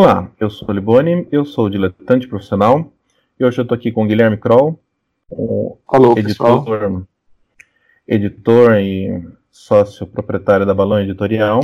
[0.00, 2.92] Olá, eu sou o Liboni, eu sou diletante profissional
[3.36, 4.78] e hoje eu estou aqui com o Guilherme Kroll,
[5.28, 7.02] um Alô, editor, pessoal.
[8.06, 11.58] editor e sócio proprietário da Balão Editorial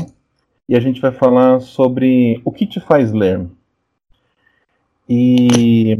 [0.69, 3.47] e a gente vai falar sobre o que te faz ler.
[5.09, 5.97] E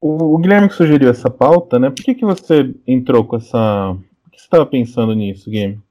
[0.00, 1.90] o, o Guilherme que sugeriu essa pauta, né?
[1.90, 3.96] Por que, que você entrou com essa.
[4.22, 5.82] Por que você estava pensando nisso, Guilherme?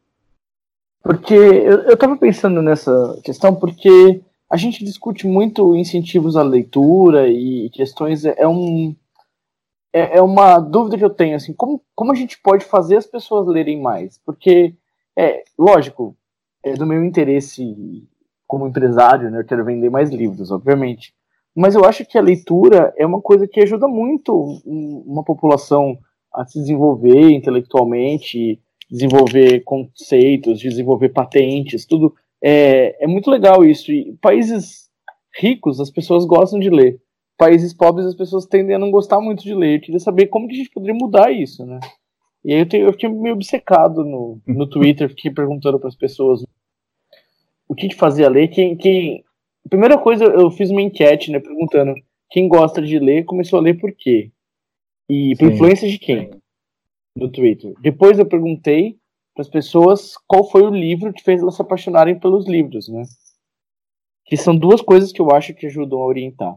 [1.04, 4.22] Porque eu estava pensando nessa questão porque
[4.52, 8.26] a gente discute muito incentivos à leitura e questões.
[8.26, 8.94] É, um,
[9.94, 13.06] é, é, uma dúvida que eu tenho, assim, como, como a gente pode fazer as
[13.08, 14.20] pessoas lerem mais?
[14.26, 14.76] Porque,
[15.18, 16.18] é lógico,
[16.66, 18.06] é do meu interesse
[18.46, 21.14] como empresário, né, eu quero vender mais livros, obviamente.
[21.56, 24.34] Mas eu acho que a leitura é uma coisa que ajuda muito
[24.66, 25.98] uma população
[26.34, 32.14] a se desenvolver intelectualmente, desenvolver conceitos, desenvolver patentes, tudo.
[32.44, 33.92] É, é muito legal isso.
[33.92, 34.90] E países
[35.38, 37.00] ricos, as pessoas gostam de ler.
[37.38, 39.78] Países pobres, as pessoas tendem a não gostar muito de ler.
[39.78, 41.80] Eu queria saber como que a gente poderia mudar isso, né?
[42.44, 45.96] E aí eu, tenho, eu fiquei meio obcecado no, no Twitter, fiquei perguntando para as
[45.96, 46.44] pessoas
[47.68, 48.48] o que, que fazia ler.
[48.48, 49.24] Quem, quem,
[49.70, 51.94] primeira coisa, eu fiz uma enquete, né, perguntando
[52.30, 54.32] quem gosta de ler, começou a ler por quê?
[55.10, 55.54] E por Sim.
[55.54, 56.32] influência de quem?
[57.16, 57.74] No Twitter.
[57.82, 58.98] Depois eu perguntei
[59.34, 63.04] para as pessoas qual foi o livro que fez elas se apaixonarem pelos livros, né?
[64.26, 66.56] Que são duas coisas que eu acho que ajudam a orientar.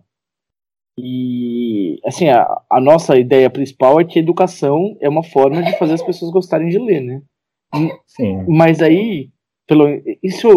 [0.96, 5.94] E, assim, a, a nossa ideia principal é que educação é uma forma de fazer
[5.94, 7.22] as pessoas gostarem de ler, né?
[8.06, 8.44] Sim.
[8.46, 9.30] Mas aí,
[9.66, 9.88] pelo,
[10.22, 10.48] isso,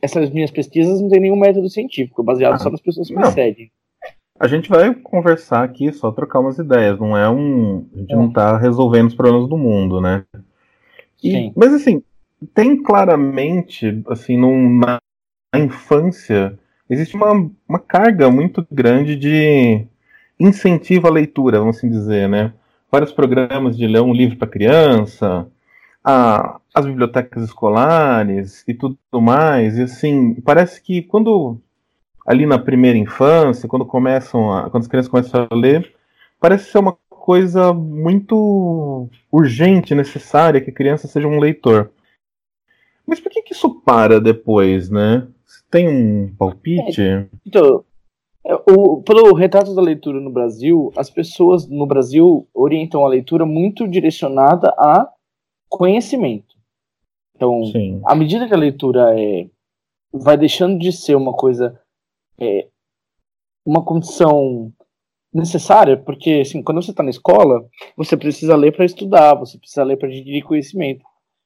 [0.00, 3.26] essas minhas pesquisas não tem nenhum método científico, baseado ah, só nas pessoas que me
[3.32, 3.70] seguem.
[4.40, 7.86] A gente vai conversar aqui, só trocar umas ideias, não é um.
[7.94, 8.16] A gente é.
[8.16, 10.24] não está resolvendo os problemas do mundo, né?
[11.22, 11.52] E.
[11.54, 12.02] Mas assim,
[12.54, 14.98] tem claramente, assim, num, na,
[15.52, 19.86] na infância, existe uma, uma carga muito grande de
[20.38, 22.52] incentivo à leitura, vamos assim dizer, né?
[22.90, 25.46] Vários programas de ler um livro para criança,
[26.04, 29.78] a, as bibliotecas escolares e tudo mais.
[29.78, 31.58] E assim, parece que quando
[32.26, 35.94] ali na primeira infância, quando começam a, quando as crianças começam a ler,
[36.40, 41.92] parece ser uma coisa muito urgente, necessária que a criança seja um leitor.
[43.06, 45.28] Mas por que, que isso para depois, né?
[45.70, 47.00] Tem um palpite?
[47.00, 47.84] É, então,
[48.44, 53.46] é, o, pelo retrato da leitura no Brasil, as pessoas no Brasil orientam a leitura
[53.46, 55.08] muito direcionada a
[55.68, 56.56] conhecimento.
[57.36, 58.02] Então, Sim.
[58.04, 59.48] à medida que a leitura é,
[60.12, 61.80] vai deixando de ser uma coisa,
[62.40, 62.66] é,
[63.64, 64.72] uma condição
[65.32, 67.64] necessária, porque assim, quando você está na escola,
[67.96, 71.04] você precisa ler para estudar, você precisa ler para adquirir conhecimento.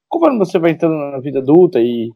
[0.08, 2.10] Conforme você vai entrando na vida adulta e,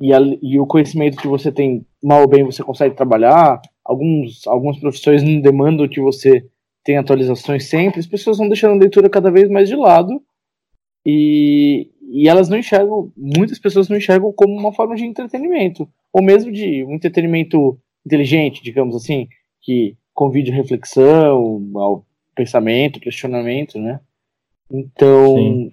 [0.00, 4.46] e, a, e, o conhecimento que você tem, mal ou bem, você consegue trabalhar, alguns,
[4.46, 6.46] algumas profissões não demandam que você
[6.84, 10.20] tenha atualizações sempre, as pessoas vão deixando a leitura cada vez mais de lado
[11.06, 16.22] e, e elas não enxergam, muitas pessoas não enxergam como uma forma de entretenimento, ou
[16.22, 19.28] mesmo de um entretenimento inteligente, digamos assim,
[19.60, 24.00] que convide a reflexão, ao pensamento, questionamento, né?
[24.70, 25.72] Então, Sim.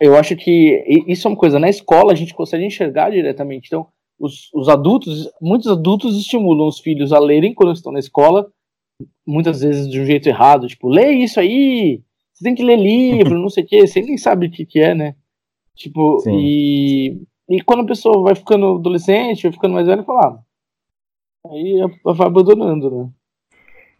[0.00, 3.66] eu acho que isso é uma coisa, na escola a gente consegue enxergar diretamente.
[3.66, 3.88] Então,
[4.18, 8.50] os, os adultos, muitos adultos estimulam os filhos a lerem quando estão na escola,
[9.26, 13.38] muitas vezes de um jeito errado, tipo, lê isso aí, você tem que ler livro,
[13.38, 15.14] não sei o que, você nem sabe o que, que é, né?
[15.74, 21.50] Tipo, e, e quando a pessoa vai ficando adolescente, vai ficando mais velha, fala, ah,
[21.52, 23.10] aí vai abandonando, né?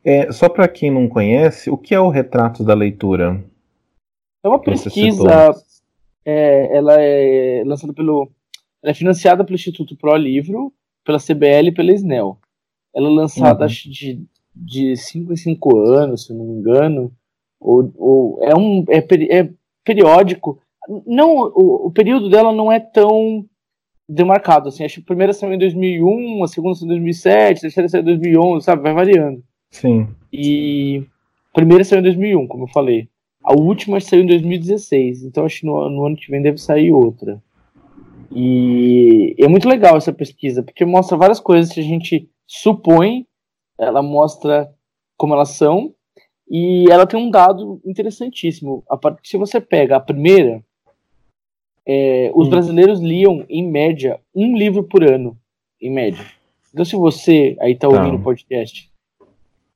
[0.09, 3.45] É, só para quem não conhece, o que é o Retratos da Leitura?
[4.43, 5.55] É uma pesquisa,
[6.25, 8.31] é, ela é lançada pelo,
[8.83, 10.73] ela é financiada pelo Instituto Pro Livro,
[11.05, 12.39] pela CBL e pela SNEL.
[12.95, 13.67] Ela é lançada uhum.
[13.67, 14.27] acho de
[14.61, 17.13] de 5 em 5 anos, se não me engano,
[17.61, 18.99] ou, ou é um é,
[19.39, 19.51] é
[19.85, 20.61] periódico.
[21.07, 23.45] Não, o, o, período dela não é tão
[24.09, 24.85] demarcado assim.
[24.85, 28.03] Acho que a primeira saiu em 2001, a segunda saiu em 2007, a terceira saiu
[28.03, 28.83] em 2011, sabe?
[28.83, 29.43] Vai variando.
[29.71, 30.09] Sim.
[30.33, 31.05] E
[31.51, 33.09] a primeira saiu em 2001, como eu falei.
[33.43, 36.93] A última saiu em 2016, então acho que no, no ano que vem deve sair
[36.93, 37.43] outra.
[38.31, 43.27] E é muito legal essa pesquisa, porque mostra várias coisas que a gente supõe,
[43.79, 44.71] ela mostra
[45.17, 45.95] como elas são,
[46.51, 48.83] e ela tem um dado interessantíssimo.
[48.89, 50.63] A parte se você pega a primeira,
[51.87, 52.51] é, os hum.
[52.51, 55.39] brasileiros liam, em média, um livro por ano,
[55.81, 56.25] em média.
[56.73, 58.25] Então, se você aí está ouvindo o tá.
[58.25, 58.91] podcast,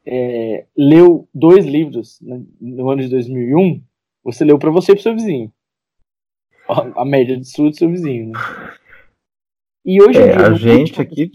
[0.07, 2.21] é, leu dois livros
[2.61, 3.83] no ano de 2001,
[4.23, 5.53] você leu para você e para seu vizinho.
[6.69, 8.41] A, a média de sua do seu vizinho, né?
[9.85, 11.29] E hoje é, a gente aqui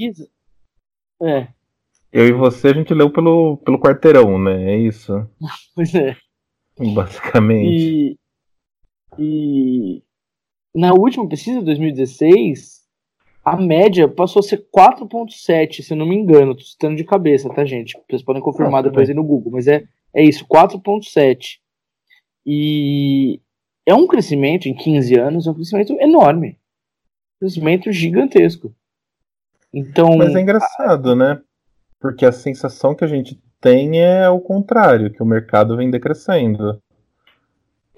[1.21, 1.47] É.
[2.11, 4.73] Eu e você, a gente leu pelo, pelo quarteirão, né?
[4.73, 5.13] É isso.
[5.75, 6.15] Pois é.
[6.93, 8.17] Basicamente.
[9.17, 10.03] E, e
[10.73, 12.76] na última pesquisa, 2016,
[13.47, 16.53] a média passou a ser 4.7, se eu não me engano.
[16.53, 17.97] Tô citando de cabeça, tá, gente?
[18.09, 21.59] Vocês podem confirmar ah, depois aí no Google, mas é, é isso, 4.7.
[22.45, 23.39] E
[23.85, 26.59] é um crescimento em 15 anos, é um crescimento enorme.
[27.37, 28.75] Um crescimento gigantesco.
[29.73, 31.41] Então, Mas é engraçado, né?
[32.01, 36.81] Porque a sensação que a gente tem é o contrário, que o mercado vem decrescendo.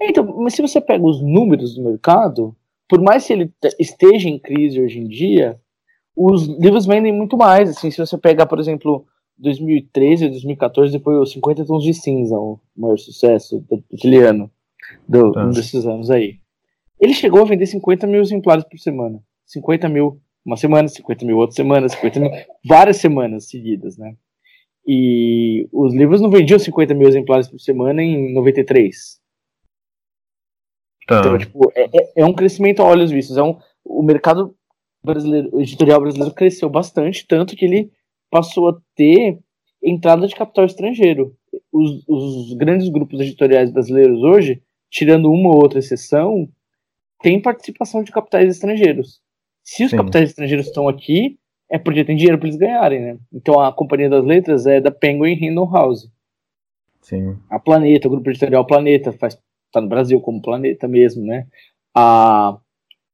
[0.00, 2.54] Então, mas se você pega os números do mercado,
[2.90, 5.56] por mais que ele esteja em crise hoje em dia,
[6.16, 7.70] os livros vendem muito mais.
[7.70, 9.06] Assim, se você pegar, por exemplo,
[9.38, 14.50] 2013, 2014, depois os 50 Tons de Cinza, o maior sucesso daquele ano,
[15.08, 16.40] do, um desses anos aí.
[17.00, 19.22] Ele chegou a vender 50 mil exemplares por semana.
[19.46, 22.30] 50 mil uma semana, 50 mil outra semana, 50 mil,
[22.66, 24.16] várias semanas seguidas, né?
[24.84, 29.19] E os livros não vendiam 50 mil exemplares por semana em 93.
[31.10, 31.18] Tá.
[31.18, 33.36] Então, tipo, é, é, é, um crescimento a olhos vistos.
[33.36, 34.54] É um, o mercado
[35.02, 37.90] brasileiro, o editorial brasileiro cresceu bastante, tanto que ele
[38.30, 39.36] passou a ter
[39.82, 41.34] entrada de capital estrangeiro.
[41.72, 46.48] Os, os grandes grupos editoriais brasileiros hoje, tirando uma ou outra exceção,
[47.20, 49.20] têm participação de capitais estrangeiros.
[49.64, 49.96] Se os Sim.
[49.96, 53.18] capitais estrangeiros estão aqui, é porque tem dinheiro para eles ganharem, né?
[53.32, 56.08] Então a Companhia das Letras é da Penguin Random House.
[57.00, 57.36] Sim.
[57.50, 59.36] A Planeta, o grupo editorial Planeta, faz,
[59.72, 61.46] tá no Brasil como Planeta mesmo, né?
[61.94, 62.56] A,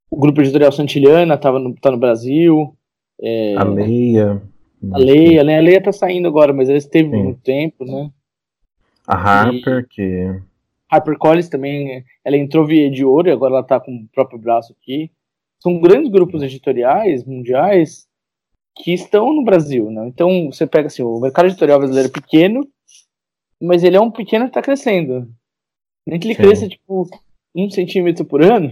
[0.09, 2.75] o grupo editorial Santiliana tava no, tá no Brasil.
[3.21, 4.41] É, a Leia.
[4.91, 5.57] A Leia, né?
[5.57, 7.23] A Leia tá saindo agora, mas ela esteve Sim.
[7.23, 8.11] muito tempo, né?
[9.07, 10.41] A Harper, e, que.
[10.89, 14.39] Harper Collins também, ela entrou via de ouro e agora ela tá com o próprio
[14.39, 15.11] braço aqui
[15.59, 18.07] são grandes grupos editoriais mundiais
[18.75, 20.07] que estão no Brasil, né?
[20.07, 22.67] Então você pega assim, o mercado editorial brasileiro é pequeno,
[23.61, 25.27] mas ele é um pequeno que está crescendo.
[26.07, 26.41] Nem que ele Sim.
[26.41, 27.09] cresça tipo
[27.53, 28.71] um centímetro por ano,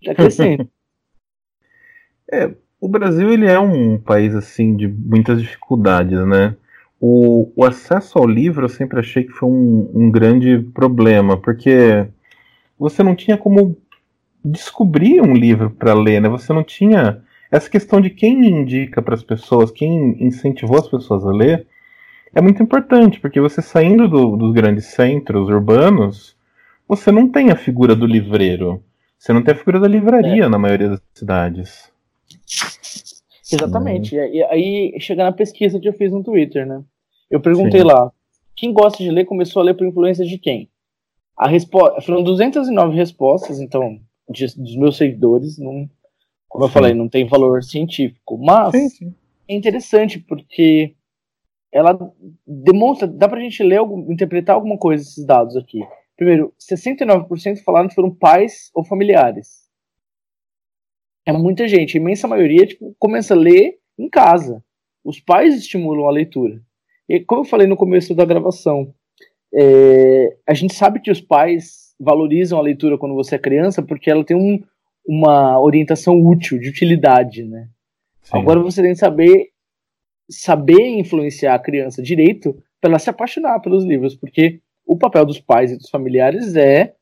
[0.00, 0.68] está crescendo.
[2.30, 6.54] é, o Brasil ele é um país assim de muitas dificuldades, né?
[7.00, 12.06] O, o acesso ao livro eu sempre achei que foi um, um grande problema, porque
[12.78, 13.76] você não tinha como
[14.44, 16.28] descobrir um livro para ler, né?
[16.28, 17.20] Você não tinha
[17.50, 21.66] essa questão de quem indica para as pessoas, quem incentivou as pessoas a ler,
[22.32, 26.36] é muito importante, porque você saindo do, dos grandes centros urbanos,
[26.90, 28.82] você não tem a figura do livreiro.
[29.16, 30.48] Você não tem a figura da livraria é.
[30.48, 31.88] na maioria das cidades.
[33.52, 34.18] Exatamente.
[34.18, 34.24] Hum.
[34.24, 36.82] E aí chega na pesquisa que eu fiz no Twitter, né?
[37.30, 37.86] Eu perguntei Sim.
[37.86, 38.10] lá,
[38.56, 40.68] quem gosta de ler começou a ler por influência de quem?
[41.36, 45.88] A resposta foram 209 respostas, então de, dos meus seguidores, não,
[46.48, 48.36] como eu falei, não tem valor científico.
[48.36, 49.14] Mas sim, sim.
[49.46, 50.96] é interessante porque
[51.72, 51.96] ela
[52.44, 55.78] demonstra, dá pra gente ler, interpretar alguma coisa desses dados aqui.
[56.20, 59.66] Primeiro, 69% falaram que foram pais ou familiares.
[61.24, 64.62] É muita gente, a imensa maioria tipo, começa a ler em casa.
[65.02, 66.60] Os pais estimulam a leitura.
[67.08, 68.92] E como eu falei no começo da gravação,
[69.54, 74.10] é, a gente sabe que os pais valorizam a leitura quando você é criança porque
[74.10, 74.62] ela tem um,
[75.08, 77.66] uma orientação útil, de utilidade, né?
[78.20, 78.36] Sim.
[78.36, 79.52] Agora você tem que saber
[80.28, 85.38] saber influenciar a criança direito para ela se apaixonar pelos livros, porque o papel dos
[85.38, 86.94] pais e dos familiares é,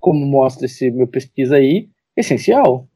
[0.00, 2.88] como mostra esse meu pesquisa aí, essencial.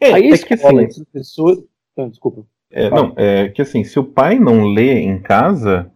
[0.00, 1.64] É, aí é que assim, professor...
[1.96, 2.46] Não, desculpa.
[2.70, 5.90] É, não, é que assim, se o pai não lê em casa,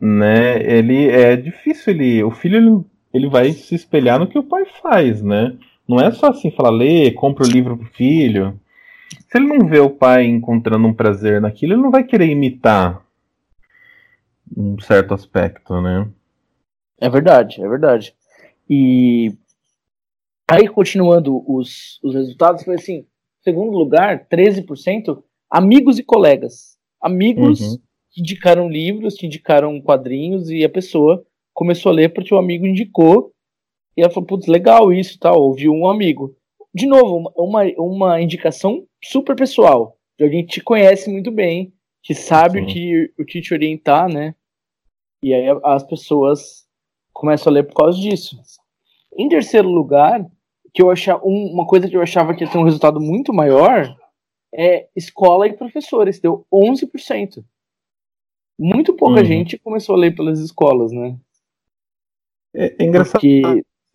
[0.00, 2.84] né, ele é difícil ele, o filho ele
[3.16, 5.56] ele vai se espelhar no que o pai faz, né?
[5.88, 8.60] Não é só assim falar, lê, compra o livro pro filho.
[9.28, 13.02] Se ele não vê o pai encontrando um prazer naquilo, ele não vai querer imitar
[14.54, 16.06] um certo aspecto, né?
[17.00, 18.14] É verdade, é verdade.
[18.68, 19.32] E
[20.48, 23.06] aí, continuando os, os resultados, foi assim:
[23.42, 26.76] segundo lugar, 13%, amigos e colegas.
[27.00, 27.78] Amigos uhum.
[28.10, 32.66] que indicaram livros, que indicaram quadrinhos, e a pessoa começou a ler porque o amigo
[32.66, 33.32] indicou.
[33.96, 36.36] E ela falou, putz, legal isso tal, ouviu um amigo.
[36.74, 41.72] De novo, uma, uma indicação super pessoal, de alguém que te conhece muito bem,
[42.02, 44.34] que sabe o que, o que te orientar, né?
[45.22, 46.65] E aí as pessoas
[47.16, 48.38] começam a ler por causa disso.
[49.16, 50.24] Em terceiro lugar,
[50.72, 53.32] que eu achava, um, uma coisa que eu achava que ia ter um resultado muito
[53.32, 53.96] maior
[54.54, 57.42] é escola e professores, deu 11%.
[58.58, 59.24] Muito pouca uhum.
[59.24, 61.16] gente começou a ler pelas escolas, né?
[62.54, 63.20] É, é engraçado.
[63.20, 63.42] Porque...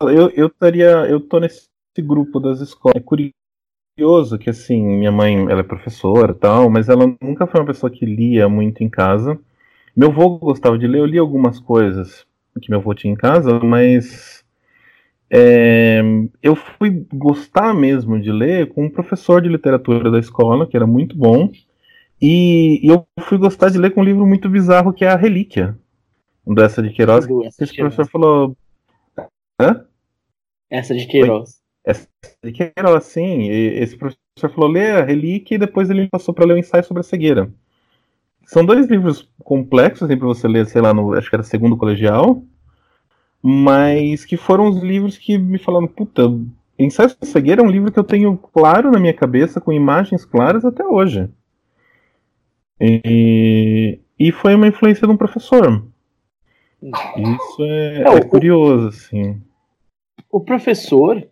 [0.01, 2.95] Eu, eu, taria, eu tô nesse grupo das escolas.
[2.95, 7.67] É curioso que, assim, minha mãe, ela é professora tal, mas ela nunca foi uma
[7.67, 9.39] pessoa que lia muito em casa.
[9.95, 12.25] Meu avô gostava de ler, eu li algumas coisas
[12.59, 14.43] que meu avô tinha em casa, mas
[15.29, 16.01] é,
[16.43, 20.85] eu fui gostar mesmo de ler com um professor de literatura da escola, que era
[20.85, 21.49] muito bom,
[22.21, 25.15] e, e eu fui gostar de ler com um livro muito bizarro que é A
[25.15, 25.77] Relíquia,
[26.45, 27.25] dessa de Queiroz.
[27.59, 28.55] Esse professor falou.
[29.59, 29.85] Hã?
[30.69, 31.61] Essa de Queiroz.
[31.83, 32.07] Essa
[32.43, 33.49] de Queiroz, sim.
[33.49, 36.83] E esse professor falou: lê A Relíquia e depois ele passou para ler o ensaio
[36.83, 37.51] sobre a cegueira.
[38.51, 41.77] São dois livros complexos assim, para você ler, sei lá, no, acho que era segundo
[41.77, 42.43] colegial
[43.41, 46.23] mas que foram os livros que me falaram, puta,
[46.77, 50.23] Ensaio de Cegueira é um livro que eu tenho claro na minha cabeça, com imagens
[50.23, 51.27] claras até hoje.
[52.79, 55.85] E, e foi uma influência de um professor.
[56.81, 59.41] Isso é, é, é curioso, assim.
[60.31, 61.23] O professor,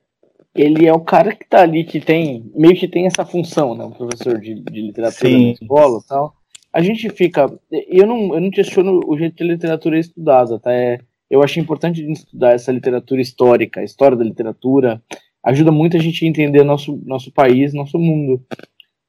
[0.53, 3.85] ele é o cara que tá ali, que tem, meio que tem essa função, né?
[3.85, 5.45] O professor de, de literatura Sim.
[5.45, 6.38] na escola e tal.
[6.71, 7.47] A gente fica.
[7.87, 10.71] Eu não, eu não questiono o jeito que a literatura é estudada, tá?
[10.71, 10.99] É,
[11.29, 15.01] eu acho importante estudar essa literatura histórica, a história da literatura,
[15.43, 18.43] ajuda muito a gente a entender nosso, nosso país, nosso mundo.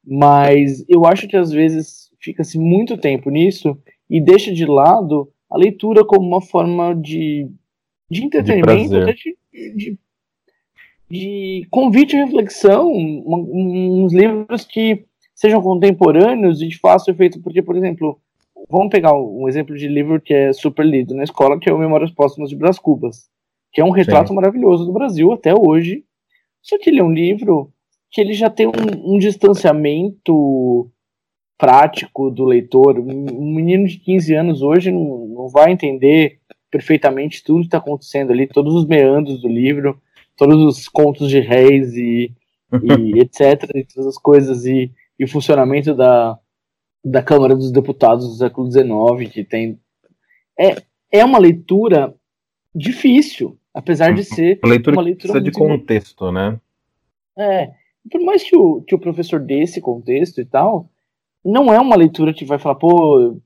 [0.04, 3.76] Mas eu acho que às vezes fica-se muito tempo nisso
[4.08, 7.48] e deixa de lado a leitura como uma forma de,
[8.10, 9.36] de entretenimento, de,
[9.74, 9.98] de,
[11.08, 15.04] de, convite à reflexão, uns livros que
[15.40, 18.20] sejam contemporâneos e de fácil efeito, porque, por exemplo,
[18.68, 21.78] vamos pegar um exemplo de livro que é super lido na escola, que é o
[21.78, 23.30] Memórias Póstumas de Brás Cubas,
[23.73, 24.35] que é um retrato Sim.
[24.35, 26.04] maravilhoso do Brasil até hoje.
[26.61, 27.73] Só que ele é um livro
[28.11, 30.90] que ele já tem um, um distanciamento
[31.56, 32.99] prático do leitor.
[32.99, 36.38] Um menino de 15 anos hoje não, não vai entender
[36.70, 39.99] perfeitamente tudo que está acontecendo ali, todos os meandros do livro,
[40.37, 42.30] todos os contos de reis e,
[42.82, 46.38] e etc, e todas as coisas, e, e o funcionamento da,
[47.04, 49.78] da Câmara dos Deputados do século XIX, que tem.
[50.58, 52.14] É, é uma leitura
[52.74, 54.24] difícil, apesar de uhum.
[54.24, 56.58] ser uma leitura, uma leitura precisa de contexto, né?
[57.38, 57.74] É.
[58.10, 60.88] Por mais que o, que o professor dê esse contexto e tal,
[61.44, 63.36] não é uma leitura que vai falar, pô,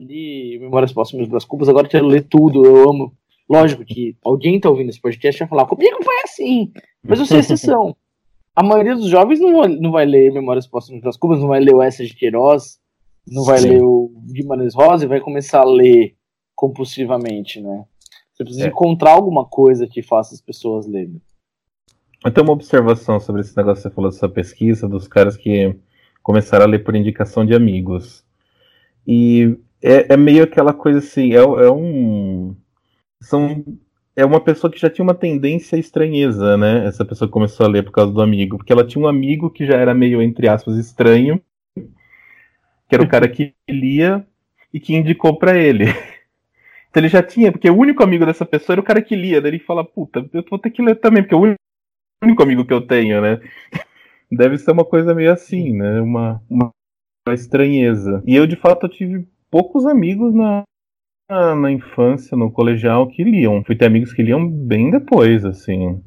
[0.00, 3.16] li Memórias Póstumas das Cubas, agora quero ler tudo, eu amo.
[3.48, 6.72] Lógico que alguém tá ouvindo esse podcast vai falar, comigo foi assim,
[7.04, 7.96] mas eu sei exceção
[8.60, 11.74] a maioria dos jovens não, não vai ler Memórias Póstumas das Cubas, não vai ler
[11.74, 12.78] o Essa de Queiroz,
[13.26, 13.70] não vai Sim.
[13.70, 16.14] ler o Guimarães Rosa e vai começar a ler
[16.54, 17.86] compulsivamente, né?
[18.30, 18.68] Você precisa é.
[18.68, 21.22] encontrar alguma coisa que faça as pessoas lerem.
[22.22, 25.74] Eu tenho uma observação sobre esse negócio que você falou dessa pesquisa, dos caras que
[26.22, 28.22] começaram a ler por indicação de amigos.
[29.06, 32.54] E é, é meio aquela coisa assim, é, é um.
[33.22, 33.64] São
[34.20, 36.86] é uma pessoa que já tinha uma tendência à estranheza, né?
[36.86, 38.58] Essa pessoa começou a ler por causa do amigo.
[38.58, 41.40] Porque ela tinha um amigo que já era meio, entre aspas, estranho,
[41.74, 44.26] que era o cara que lia
[44.72, 45.86] e que indicou para ele.
[46.90, 49.40] Então ele já tinha, porque o único amigo dessa pessoa era o cara que lia.
[49.40, 51.54] Daí ele fala, puta, eu vou ter que ler também, porque é o
[52.20, 53.40] único amigo que eu tenho, né?
[54.28, 56.00] Deve ser uma coisa meio assim, né?
[56.00, 56.72] Uma, uma
[57.28, 58.20] estranheza.
[58.26, 60.64] E eu, de fato, tive poucos amigos na,
[61.30, 63.62] na infância, no colegial, que liam.
[63.64, 66.02] Fui ter amigos que liam bem depois, assim.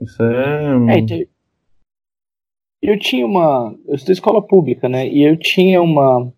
[0.00, 0.94] Isso é.
[0.94, 1.18] é então,
[2.82, 3.74] eu tinha uma.
[3.86, 5.08] Eu estudei escola pública, né?
[5.08, 6.32] E eu tinha uma.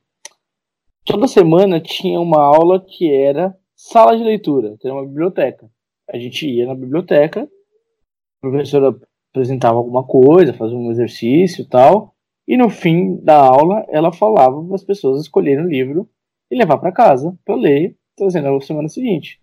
[1.05, 5.71] Toda semana tinha uma aula que era sala de leitura, que era uma biblioteca.
[6.11, 8.95] A gente ia na biblioteca, a professora
[9.31, 12.15] apresentava alguma coisa, fazia um exercício e tal,
[12.47, 16.09] e no fim da aula ela falava para as pessoas escolherem o livro
[16.51, 19.41] e levar para casa para ler, trazendo na semana seguinte.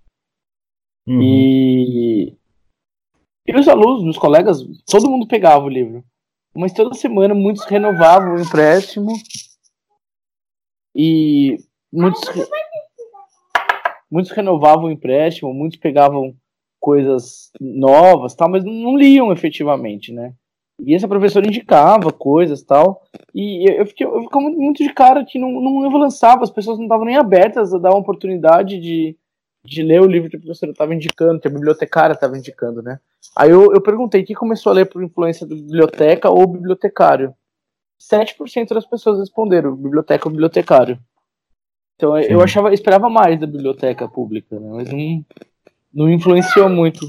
[1.08, 1.22] Uhum.
[1.22, 2.38] E...
[3.48, 4.60] e os alunos, meus colegas,
[4.90, 6.04] todo mundo pegava o livro.
[6.56, 9.12] Mas toda semana muitos renovavam o empréstimo
[10.96, 11.58] e
[11.92, 12.22] muitos,
[14.10, 16.34] muitos renovavam o empréstimo, muitos pegavam
[16.80, 20.34] coisas novas, tal, mas não liam efetivamente, né?
[20.80, 23.02] E essa professora indicava coisas tal.
[23.34, 26.86] E eu fiquei, eu fiquei muito de cara que não, não lançava, as pessoas não
[26.86, 29.18] estavam nem abertas a dar uma oportunidade de,
[29.64, 33.00] de ler o livro que a professora estava indicando, que a bibliotecária estava indicando, né?
[33.36, 37.34] Aí eu, eu perguntei quem começou a ler por influência da biblioteca ou bibliotecário.
[38.00, 41.00] 7% das pessoas responderam biblioteca ou bibliotecário.
[41.96, 42.28] Então Sim.
[42.30, 44.70] eu achava, esperava mais da biblioteca pública, né?
[44.70, 45.26] Mas não,
[45.94, 47.08] não influenciou muito.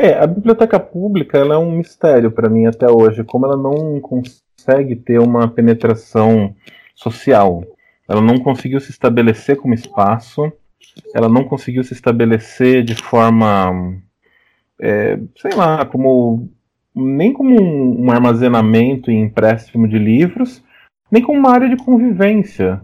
[0.00, 4.00] É, a biblioteca pública ela é um mistério para mim até hoje, como ela não
[4.00, 6.54] consegue ter uma penetração
[6.94, 7.64] social.
[8.08, 10.52] Ela não conseguiu se estabelecer como espaço,
[11.12, 14.00] ela não conseguiu se estabelecer de forma
[14.80, 16.48] é, sei lá, como
[16.94, 20.62] nem como um, um armazenamento e empréstimo de livros,
[21.10, 22.80] nem como uma área de convivência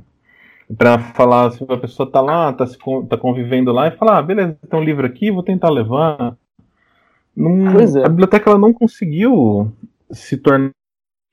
[0.76, 2.66] para falar se a pessoa está lá, está
[3.08, 6.36] tá convivendo lá e falar, ah, beleza, tem um livro aqui, vou tentar levar.
[7.36, 8.04] Num, é.
[8.04, 9.72] A biblioteca ela não conseguiu
[10.10, 10.70] se tornar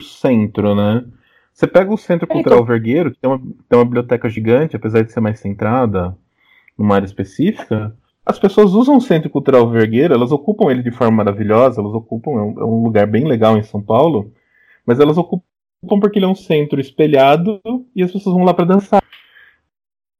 [0.01, 1.05] centro, né?
[1.53, 2.73] Você pega o Centro é, Cultural é, então...
[2.73, 6.17] Vergueiro, que tem uma, tem uma biblioteca gigante, apesar de ser mais centrada
[6.77, 11.17] numa área específica, as pessoas usam o Centro Cultural Vergueiro, elas ocupam ele de forma
[11.17, 14.31] maravilhosa, elas ocupam, é um, é um lugar bem legal em São Paulo,
[14.85, 15.43] mas elas ocupam
[15.99, 17.59] porque ele é um centro espelhado
[17.95, 19.03] e as pessoas vão lá para dançar.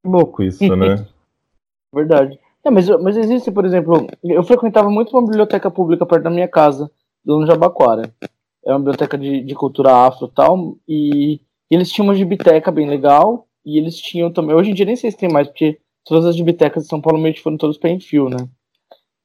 [0.04, 1.06] Louco isso, né?
[1.94, 2.38] Verdade.
[2.64, 6.48] É, mas, mas existe, por exemplo, eu frequentava muito uma biblioteca pública perto da minha
[6.48, 6.90] casa,
[7.24, 8.14] do Jabaquara.
[8.64, 11.40] É uma biblioteca de, de cultura afro e tal, e
[11.70, 15.10] eles tinham uma gibiteca bem legal, e eles tinham também, hoje em dia nem sei
[15.10, 17.90] se tem mais, porque todas as bibliotecas de São Paulo meio que foram todas para
[17.90, 18.36] enfio, né?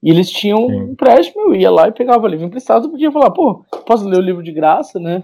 [0.01, 0.73] E eles tinham Sim.
[0.73, 4.21] um empréstimo, eu ia lá e pegava livro emprestado, podia falar, pô, posso ler o
[4.21, 5.23] livro de graça, né?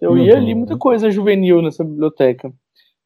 [0.00, 0.18] Eu uhum.
[0.18, 2.52] ia li muita coisa juvenil nessa biblioteca.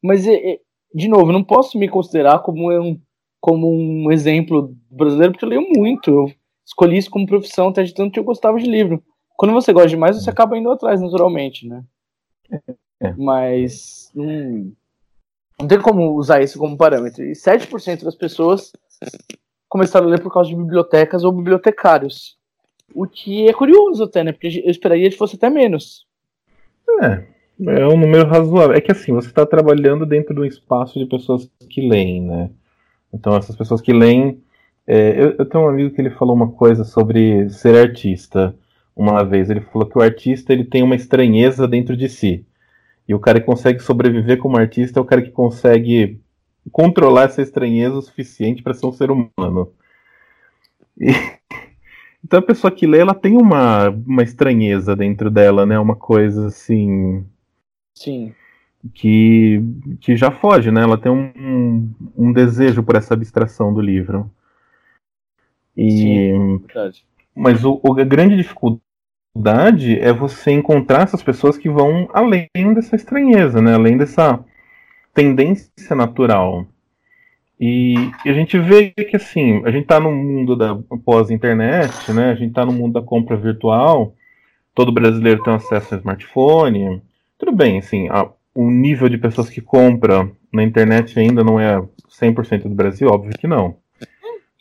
[0.01, 2.99] Mas, de novo, eu não posso me considerar como um,
[3.43, 6.09] como um exemplo brasileiro, porque eu leio muito.
[6.09, 6.33] Eu
[6.65, 9.03] escolhi isso como profissão, até de tanto que eu gostava de livro.
[9.35, 11.83] Quando você gosta demais, você acaba indo atrás, naturalmente, né?
[13.01, 13.13] É.
[13.17, 14.09] Mas.
[14.15, 14.71] Hum,
[15.59, 17.21] não tem como usar isso como parâmetro.
[17.21, 18.71] E 7% das pessoas
[19.67, 22.37] começaram a ler por causa de bibliotecas ou bibliotecários.
[22.95, 24.31] O que é curioso até, né?
[24.31, 26.07] Porque eu esperaria que fosse até menos.
[27.01, 27.25] É,
[27.81, 28.73] é um número razoável.
[28.73, 32.49] É que assim, você está trabalhando dentro de um espaço de pessoas que leem, né?
[33.13, 34.41] Então essas pessoas que leem.
[34.85, 38.53] É, eu, eu, tenho um amigo que ele falou uma coisa sobre ser artista
[38.95, 39.49] uma vez.
[39.49, 42.45] Ele falou que o artista ele tem uma estranheza dentro de si.
[43.07, 46.19] E o cara que consegue sobreviver como artista é o cara que consegue
[46.71, 49.71] controlar essa estranheza o suficiente para ser um ser humano.
[50.99, 51.07] E,
[52.23, 55.77] então a pessoa que lê, ela tem uma, uma estranheza dentro dela, né?
[55.79, 57.25] Uma coisa assim.
[57.95, 58.33] Sim.
[58.93, 59.63] Que,
[60.01, 60.81] que já foge, né?
[60.81, 64.29] Ela tem um, um desejo por essa abstração do livro.
[65.75, 67.05] E, Sim, verdade.
[67.35, 72.95] Mas o, o, a grande dificuldade é você encontrar essas pessoas que vão além dessa
[72.95, 73.73] estranheza, né?
[73.73, 74.43] além dessa
[75.13, 76.65] tendência natural.
[77.59, 82.31] E, e a gente vê que assim, a gente está no mundo da pós-internet, né?
[82.31, 84.13] a gente está no mundo da compra virtual,
[84.75, 87.01] todo brasileiro tem acesso ao smartphone.
[87.37, 91.81] Tudo bem, assim, a, o nível de pessoas que compra na internet ainda não é
[92.09, 93.77] 100% do Brasil, óbvio que não.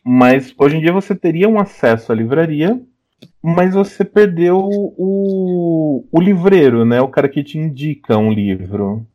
[0.04, 2.80] Mas hoje em dia você teria um acesso à livraria
[3.42, 7.00] mas você perdeu o, o livreiro, né?
[7.00, 9.06] O cara que te indica um livro.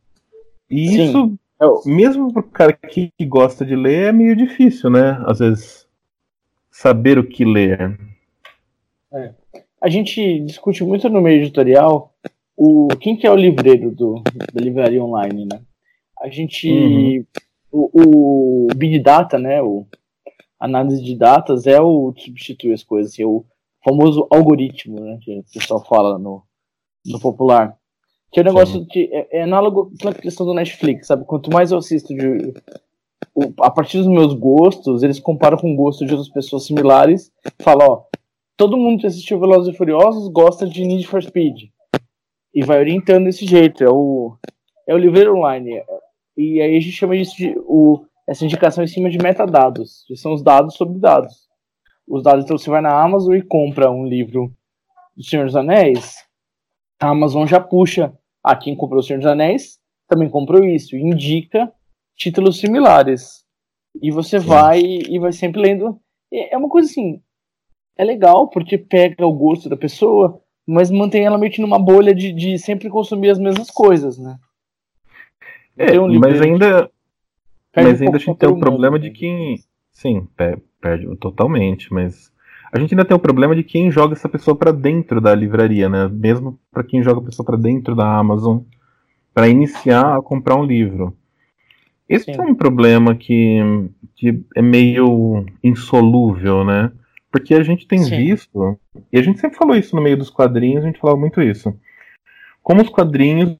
[0.70, 1.04] E Sim.
[1.04, 1.38] isso,
[1.86, 5.22] mesmo pro cara que, que gosta de ler, é meio difícil, né?
[5.26, 5.86] Às vezes,
[6.70, 7.98] saber o que ler.
[9.12, 9.32] É.
[9.80, 12.12] A gente discute muito no meio editorial
[12.58, 15.60] o quem que é o livreiro do, da livraria online, né?
[16.20, 17.24] A gente uhum.
[17.70, 19.62] o, o, Big Data, né?
[19.62, 19.86] O
[20.58, 23.12] análise de datas é o que substitui as coisas.
[23.12, 23.44] Assim, o,
[23.84, 26.42] famoso algoritmo, né, que o pessoal fala no,
[27.06, 27.76] no popular.
[28.30, 31.24] Que é um negócio que é, é análogo à questão do Netflix, sabe?
[31.24, 32.52] Quanto mais eu assisto de,
[33.34, 37.32] o, a partir dos meus gostos, eles comparam com o gosto de outras pessoas similares,
[37.60, 38.02] falam, ó,
[38.56, 41.70] todo mundo que assistiu Velozes e Furiosos gosta de Need for Speed.
[42.58, 44.36] E vai orientando desse jeito, é o
[44.86, 45.82] é o livreiro online.
[46.36, 50.16] E aí a gente chama isso de o, essa indicação em cima de metadados, que
[50.16, 51.48] são os dados sobre dados
[52.08, 52.44] os dados.
[52.44, 54.52] Então você vai na Amazon e compra um livro
[55.16, 56.16] do Senhor dos Anéis,
[57.00, 58.12] a Amazon já puxa.
[58.42, 60.96] Ah, quem comprou o Senhor dos Anéis também comprou isso.
[60.96, 61.72] E indica
[62.16, 63.44] títulos similares.
[64.00, 66.00] E você vai e vai sempre lendo.
[66.32, 67.22] É uma coisa assim.
[67.96, 72.14] É legal porque pega o gosto da pessoa, mas mantém ela meio que numa bolha
[72.14, 74.36] de, de sempre consumir as mesmas coisas, né?
[75.78, 76.90] É, um mas ainda.
[77.74, 79.54] Mas um ainda a gente tem o problema de que.
[79.90, 80.28] Sim,
[80.80, 82.30] perde totalmente, mas
[82.70, 85.88] a gente ainda tem o problema de quem joga essa pessoa para dentro da livraria,
[85.88, 86.06] né?
[86.12, 88.58] Mesmo para quem joga a pessoa para dentro da Amazon
[89.32, 91.16] para iniciar a comprar um livro.
[92.08, 92.40] Esse Sim.
[92.40, 93.58] é um problema que,
[94.16, 96.92] que é meio insolúvel, né?
[97.30, 98.16] Porque a gente tem Sim.
[98.16, 98.78] visto,
[99.12, 101.78] e a gente sempre falou isso no meio dos quadrinhos, a gente falava muito isso.
[102.62, 103.56] Como os quadrinhos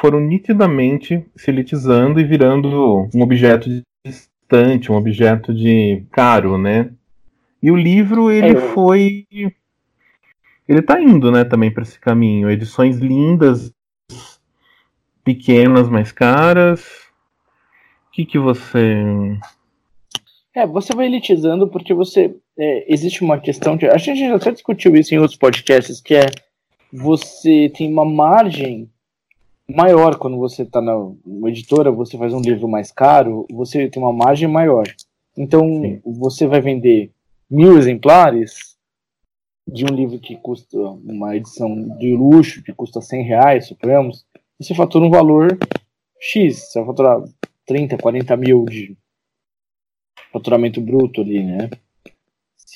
[0.00, 3.82] foram nitidamente se elitizando e virando um objeto de
[4.90, 6.90] um objeto de caro, né?
[7.62, 8.60] E o livro ele é.
[8.72, 9.26] foi
[10.68, 13.72] ele tá indo, né, também para esse caminho, edições lindas,
[15.24, 16.84] pequenas, mais caras.
[18.08, 19.04] O que que você
[20.54, 23.86] É, você vai elitizando porque você é, existe uma questão de.
[23.86, 26.26] A gente já até discutiu isso em outros podcasts, que é
[26.92, 28.90] você tem uma margem
[29.68, 30.94] maior quando você está na
[31.48, 34.84] editora, você faz um livro mais caro, você tem uma margem maior.
[35.36, 36.00] Então, Sim.
[36.04, 37.10] você vai vender
[37.50, 38.76] mil exemplares
[39.68, 44.24] de um livro que custa uma edição de luxo, que custa 100 reais, suponhamos,
[44.58, 45.58] você fatura um valor
[46.20, 47.22] X, você vai faturar
[47.66, 48.96] 30, 40 mil de
[50.32, 51.68] faturamento bruto ali, né?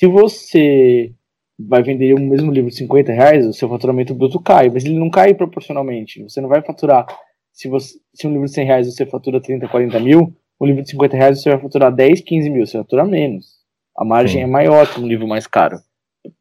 [0.01, 1.13] Se você
[1.59, 4.97] vai vender o mesmo livro de 50 reais, o seu faturamento bruto cai, mas ele
[4.97, 6.23] não cai proporcionalmente.
[6.23, 7.05] Você não vai faturar,
[7.53, 10.81] se, você, se um livro de 100 reais você fatura 30, 40 mil, um livro
[10.81, 13.59] de 50 reais você vai faturar 10, 15 mil, você vai faturar menos.
[13.95, 14.43] A margem Sim.
[14.43, 15.77] é maior que um livro mais caro.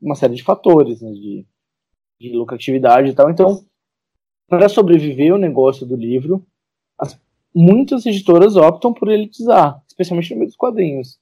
[0.00, 1.44] Uma série de fatores, né, de,
[2.18, 3.30] de lucratividade e tal.
[3.30, 3.62] Então,
[4.48, 6.46] para sobreviver o negócio do livro,
[6.98, 7.20] as,
[7.54, 11.20] muitas editoras optam por elitizar, especialmente no meio dos quadrinhos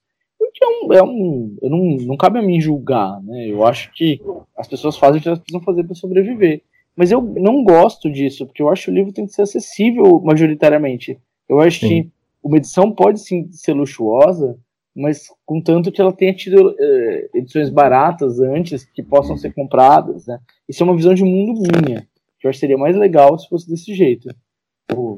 [0.61, 3.47] é um, é um eu não, não cabe a mim julgar, né?
[3.47, 4.21] Eu acho que
[4.57, 6.63] as pessoas fazem o que elas precisam fazer para sobreviver.
[6.97, 10.21] Mas eu não gosto disso, porque eu acho que o livro tem que ser acessível
[10.21, 11.19] majoritariamente.
[11.49, 11.89] Eu acho sim.
[11.89, 12.11] que
[12.43, 14.59] uma edição pode sim ser luxuosa,
[14.95, 20.41] mas contanto que ela tenha tido eh, edições baratas antes que possam ser compradas, né?
[20.69, 22.01] Isso é uma visão de mundo minha.
[22.41, 24.29] Que eu acho que seria mais legal se fosse desse jeito.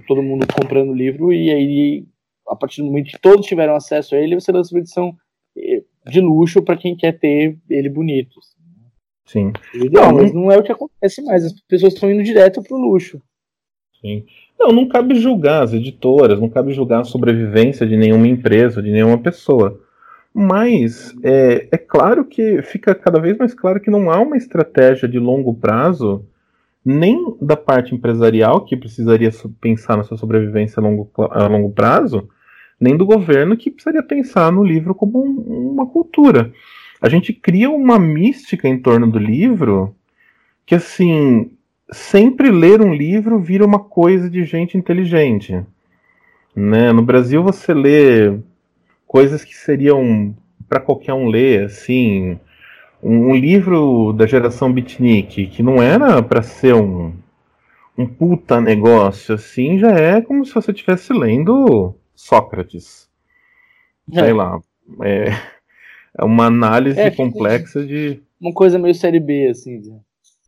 [0.06, 2.04] Todo mundo comprando livro e aí
[2.50, 5.16] a partir do momento que todos tiveram acesso a ele, você lança uma edição
[5.56, 8.40] eh, de luxo para quem quer ter ele bonito.
[9.24, 9.52] Sim.
[9.92, 11.44] Não, mas não é o que acontece mais.
[11.44, 13.22] As pessoas estão indo direto para o luxo.
[14.00, 14.24] Sim.
[14.58, 18.90] Não, não cabe julgar as editoras, não cabe julgar a sobrevivência de nenhuma empresa, de
[18.90, 19.80] nenhuma pessoa.
[20.34, 25.08] Mas é, é claro que fica cada vez mais claro que não há uma estratégia
[25.08, 26.24] de longo prazo,
[26.84, 32.28] nem da parte empresarial, que precisaria pensar na sua sobrevivência a longo, a longo prazo,
[32.80, 36.52] nem do governo que precisaria pensar no livro como um, uma cultura.
[37.00, 39.94] A gente cria uma mística em torno do livro
[40.64, 41.50] que, assim,
[41.92, 45.62] sempre ler um livro vira uma coisa de gente inteligente.
[46.56, 46.92] Né?
[46.92, 48.38] No Brasil, você lê
[49.06, 50.34] coisas que seriam
[50.68, 52.38] para qualquer um ler, assim,
[53.02, 57.12] um, livro da geração beatnik que não era para ser um,
[57.98, 63.08] um puta negócio, assim, já é como se você estivesse lendo Sócrates.
[64.12, 64.20] É.
[64.20, 64.60] Sei lá.
[65.02, 65.30] É,
[66.18, 68.20] é uma análise é, complexa de.
[68.40, 69.80] Uma coisa meio série B, assim.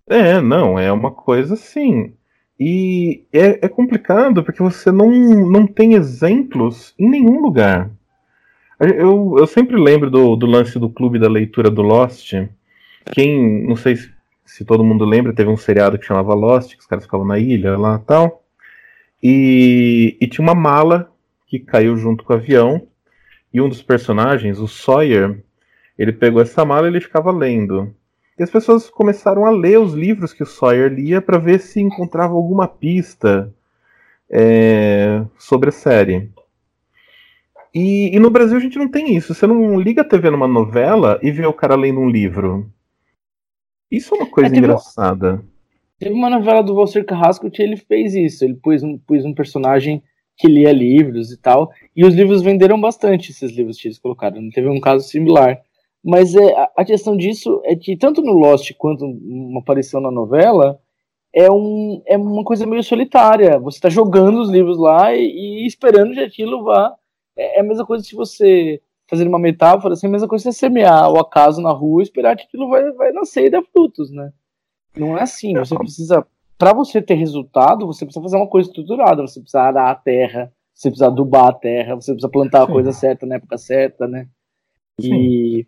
[0.07, 2.13] É, não, é uma coisa assim.
[2.61, 7.91] E é, é complicado porque você não, não tem exemplos em nenhum lugar.
[8.79, 12.35] Eu, eu sempre lembro do, do lance do clube da leitura do Lost.
[13.13, 14.11] Quem, não sei se,
[14.45, 17.39] se todo mundo lembra, teve um seriado que chamava Lost, que os caras ficavam na
[17.39, 18.45] ilha lá e tal.
[19.23, 21.12] E, e tinha uma mala
[21.53, 22.89] que caiu junto com o avião.
[23.53, 25.45] E um dos personagens, o Sawyer,
[25.99, 27.95] ele pegou essa mala e ele ficava lendo.
[28.39, 31.79] E as pessoas começaram a ler os livros que o Sawyer lia para ver se
[31.79, 33.53] encontrava alguma pista
[34.31, 36.31] é, sobre a série.
[37.75, 39.35] E, e, no Brasil a gente não tem isso.
[39.35, 42.67] Você não liga a TV numa novela e vê o cara lendo um livro.
[43.91, 45.45] Isso é uma coisa é, teve engraçada.
[45.99, 48.43] Teve uma novela do Walter Carrasco que ele fez isso.
[48.43, 50.03] Ele pôs um, pôs um personagem
[50.37, 51.71] que lia livros e tal.
[51.95, 54.41] E os livros venderam bastante, esses livros que eles colocaram.
[54.41, 55.61] Não teve um caso similar.
[56.05, 60.81] Mas é, a questão disso é que, tanto no Lost quanto uma aparição na novela,
[61.35, 63.59] é, um, é uma coisa meio solitária.
[63.61, 65.25] Você está jogando os livros lá e,
[65.63, 66.95] e, esperando que aquilo vá.
[67.37, 70.43] É, é a mesma coisa se você, fazendo uma metáfora, assim, é a mesma coisa
[70.43, 73.51] se você semear o acaso na rua e esperar que aquilo vai, vai nascer e
[73.51, 74.33] dar frutos, né?
[74.97, 75.55] Não é assim.
[75.55, 76.27] Você precisa
[76.59, 80.53] para você ter resultado, você precisa fazer uma coisa estruturada, você precisa arar a terra,
[80.73, 82.65] você precisa adubar a terra, você precisa plantar Sim.
[82.65, 84.29] a coisa certa na época certa, né?
[85.01, 85.15] Sim.
[85.15, 85.67] E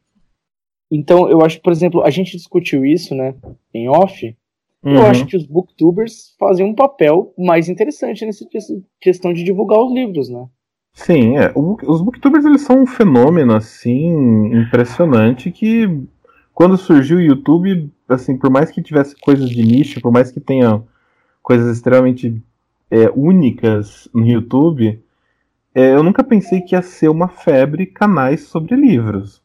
[0.90, 3.34] então eu acho, por exemplo, a gente discutiu isso, né,
[3.72, 4.36] em off.
[4.84, 4.94] Uhum.
[4.94, 8.46] Eu acho que os booktubers fazem um papel mais interessante nessa
[9.00, 10.46] questão de divulgar os livros, né?
[10.92, 11.52] Sim, é.
[11.56, 15.88] Os booktubers eles são um fenômeno assim impressionante que
[16.54, 20.38] quando surgiu o YouTube, assim, por mais que tivesse coisas de nicho, por mais que
[20.38, 20.82] tenha
[21.42, 22.40] coisas extremamente
[22.88, 25.02] é, únicas no YouTube,
[25.74, 29.42] é, eu nunca pensei que ia ser uma febre canais sobre livros.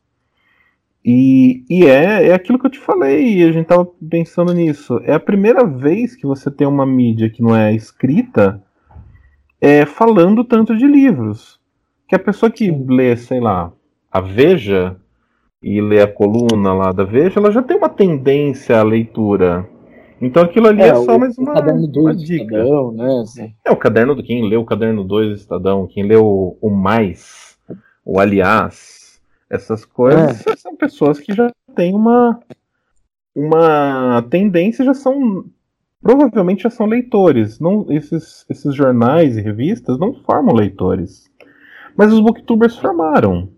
[1.03, 5.01] E, e é, é aquilo que eu te falei, e a gente tava pensando nisso.
[5.03, 8.61] É a primeira vez que você tem uma mídia que não é escrita
[9.59, 11.59] é, falando tanto de livros.
[12.07, 13.71] Que a pessoa que lê, sei lá,
[14.11, 14.95] a Veja,
[15.61, 19.67] e lê a coluna lá da Veja, ela já tem uma tendência à leitura.
[20.21, 22.43] Então aquilo ali é, é só o, mais uma, uma dica.
[22.43, 23.19] Estadão, né?
[23.21, 23.53] Assim.
[23.65, 26.69] É o caderno do quem lê o caderno 2 do Estadão, quem lê o, o
[26.69, 27.57] mais,
[28.05, 29.19] o aliás.
[29.49, 30.55] Essas coisas é.
[30.55, 32.39] são pessoas que já têm uma,
[33.35, 35.45] uma tendência, já são.
[36.01, 37.59] Provavelmente já são leitores.
[37.59, 41.29] Não, esses, esses jornais e revistas não formam leitores.
[41.97, 43.49] Mas os booktubers formaram.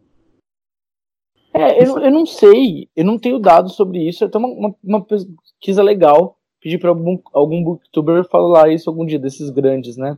[1.54, 4.24] É, eu, eu não sei, eu não tenho dados sobre isso.
[4.24, 6.38] É até uma, uma, uma pesquisa legal.
[6.62, 10.18] Pedir para algum, algum booktuber falar isso algum dia, desses grandes, né?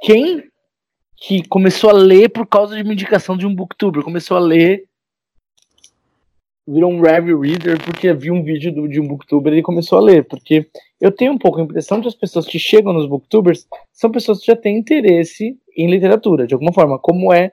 [0.00, 0.42] Quem
[1.16, 4.02] que começou a ler por causa de uma indicação de um booktuber?
[4.02, 4.84] Começou a ler,
[6.66, 10.02] virou um review reader porque viu um vídeo do, de um booktuber e começou a
[10.02, 10.24] ler.
[10.24, 10.66] Porque
[11.00, 14.40] eu tenho um pouco a impressão que as pessoas que chegam nos booktubers são pessoas
[14.40, 17.52] que já têm interesse em literatura, de alguma forma, como é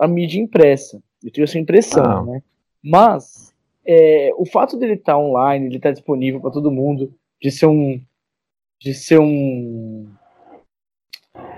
[0.00, 1.00] a mídia impressa.
[1.22, 2.24] Eu tenho essa impressão, ah.
[2.24, 2.42] né?
[2.88, 3.52] Mas
[3.84, 7.50] é, o fato dele estar tá online, ele estar tá disponível para todo mundo, de
[7.50, 8.00] ser um
[8.80, 10.06] de ser um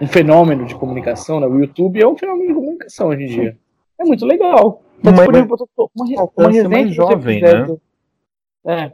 [0.01, 1.47] um fenômeno de comunicação, né?
[1.47, 3.59] O YouTube é um fenômeno de comunicação hoje em dia.
[4.01, 4.83] É muito legal.
[5.03, 5.47] Tá mas, uma,
[5.95, 7.65] uma, uma resenha jovem, né?
[7.65, 7.81] Do,
[8.67, 8.93] é.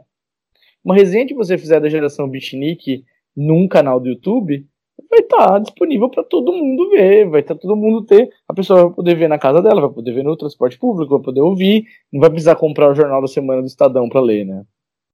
[0.83, 4.67] Uma resenha que você fizer da geração Bitnik num canal do YouTube,
[5.15, 8.53] vai estar tá disponível para todo mundo ver, vai estar tá todo mundo ter, a
[8.53, 11.41] pessoa vai poder ver na casa dela, vai poder ver no transporte público, vai poder
[11.41, 14.65] ouvir, não vai precisar comprar o jornal da semana do Estadão para ler, né?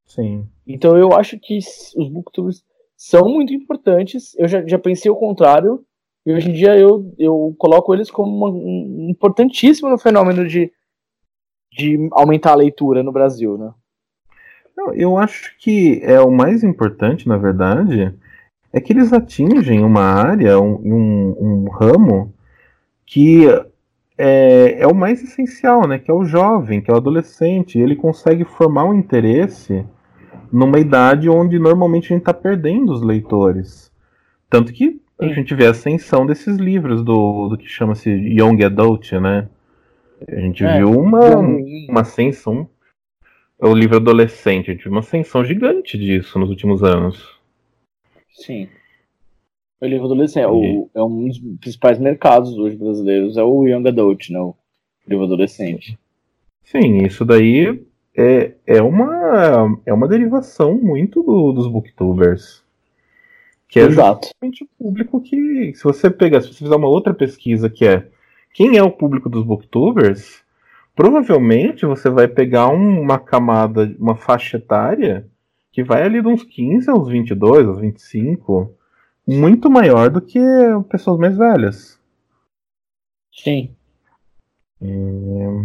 [0.05, 0.45] Sim.
[0.67, 2.63] Então eu acho que os booktubers
[2.97, 4.35] são muito importantes.
[4.37, 5.83] Eu já, já pensei o contrário,
[6.25, 10.71] e hoje em dia eu, eu coloco eles como uma, um, importantíssimo no fenômeno de,
[11.71, 13.73] de aumentar a leitura no Brasil, né?
[14.95, 18.15] Eu acho que é o mais importante, na verdade,
[18.73, 22.33] é que eles atingem uma área, um, um, um ramo
[23.05, 23.45] que
[24.17, 25.99] é, é, o mais essencial, né?
[25.99, 27.79] Que é o jovem, que é o adolescente.
[27.79, 29.85] Ele consegue formar um interesse
[30.51, 33.91] numa idade onde normalmente a gente está perdendo os leitores.
[34.49, 39.13] Tanto que a gente vê a ascensão desses livros do, do que chama-se Young Adult,
[39.13, 39.49] né?
[40.27, 42.69] A gente é, viu uma, uma ascensão.
[43.59, 47.40] O livro adolescente, a gente viu uma ascensão gigante disso nos últimos anos.
[48.33, 48.67] Sim.
[49.79, 54.29] O livro adolescente é, é um dos principais mercados hoje brasileiros, é o Young Adult,
[54.29, 54.39] né?
[54.39, 54.55] O
[55.07, 55.97] livro adolescente.
[56.63, 57.83] Sim, isso daí
[58.15, 62.63] é, é, uma, é uma derivação muito do, dos booktubers.
[63.67, 64.27] Que é Exato.
[64.27, 68.07] justamente o público que, se você pegar, se você fizer uma outra pesquisa que é
[68.53, 70.43] quem é o público dos booktubers,
[70.93, 75.25] provavelmente você vai pegar um, uma camada, uma faixa etária
[75.71, 78.73] que vai ali de uns 15 aos 22, aos 25,
[79.27, 80.39] muito maior do que
[80.89, 81.99] pessoas mais velhas.
[83.31, 83.69] Sim.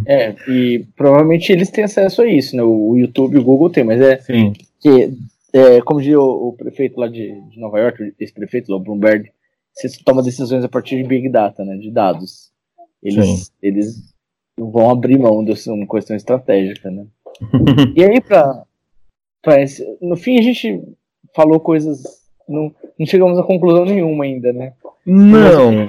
[0.06, 2.62] É, e provavelmente eles têm acesso a isso, né?
[2.62, 4.18] O YouTube e o Google tem, mas é.
[4.18, 4.52] Sim.
[4.78, 5.16] Que,
[5.52, 9.30] é, como diz o, o, prefeito lá de, de Nova York, esse prefeito o Bloomberg,
[9.72, 11.76] você toma decisões a partir de Big Data, né?
[11.76, 12.52] De dados.
[13.02, 14.14] Eles, eles
[14.58, 17.06] vão abrir mão dessa uma questão estratégica, né?
[17.96, 18.64] e aí, pra,
[19.54, 20.82] esse, no fim, a gente
[21.34, 22.02] falou coisas.
[22.48, 24.72] Não, não chegamos a conclusão nenhuma ainda, né?
[25.04, 25.84] Não.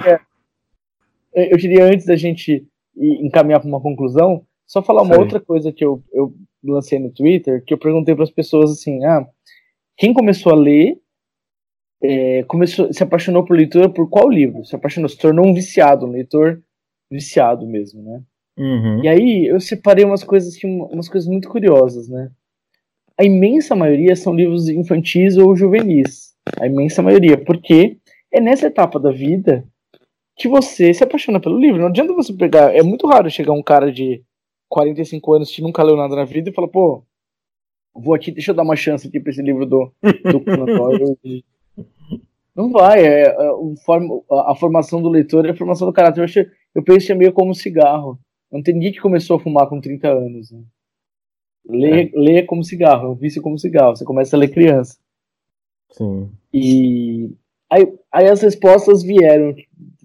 [1.34, 2.66] Eu, eu diria antes da gente
[2.96, 5.20] encaminhar para uma conclusão, só falar uma Sim.
[5.20, 9.04] outra coisa que eu, eu lancei no Twitter, que eu perguntei para as pessoas assim,
[9.04, 9.26] ah,
[9.96, 10.98] quem começou a ler,
[12.02, 14.64] é, começou, se apaixonou por leitura por qual livro?
[14.64, 16.62] Se apaixonou, se tornou um viciado, um leitor
[17.10, 18.22] viciado mesmo, né?
[18.58, 19.04] Uhum.
[19.04, 22.30] E aí eu separei umas coisas que umas coisas muito curiosas, né?
[23.18, 26.34] A imensa maioria são livros infantis ou juvenis.
[26.58, 27.98] A imensa maioria, porque
[28.32, 29.64] é nessa etapa da vida
[30.36, 31.80] que você se apaixona pelo livro.
[31.80, 32.74] Não adianta você pegar.
[32.74, 34.22] É muito raro chegar um cara de
[34.68, 37.02] 45 anos que nunca leu nada na vida e falar, pô,
[37.94, 40.44] vou aqui, deixa eu dar uma chance aqui pra esse livro do, do
[42.54, 43.36] Não vai, é, é
[44.30, 46.20] a, a, formação do leitor é a formação do caráter.
[46.20, 46.40] Eu, acho,
[46.74, 48.18] eu penso que é meio como um cigarro.
[48.50, 50.50] Não tem ninguém que começou a fumar com 30 anos.
[50.50, 50.60] Né?
[51.68, 52.10] Lê, é.
[52.14, 53.94] lê como cigarro, é um vício como cigarro.
[53.94, 54.96] Você começa a ler criança.
[55.90, 56.30] Sim.
[56.52, 57.30] E
[57.70, 59.54] aí, aí as respostas vieram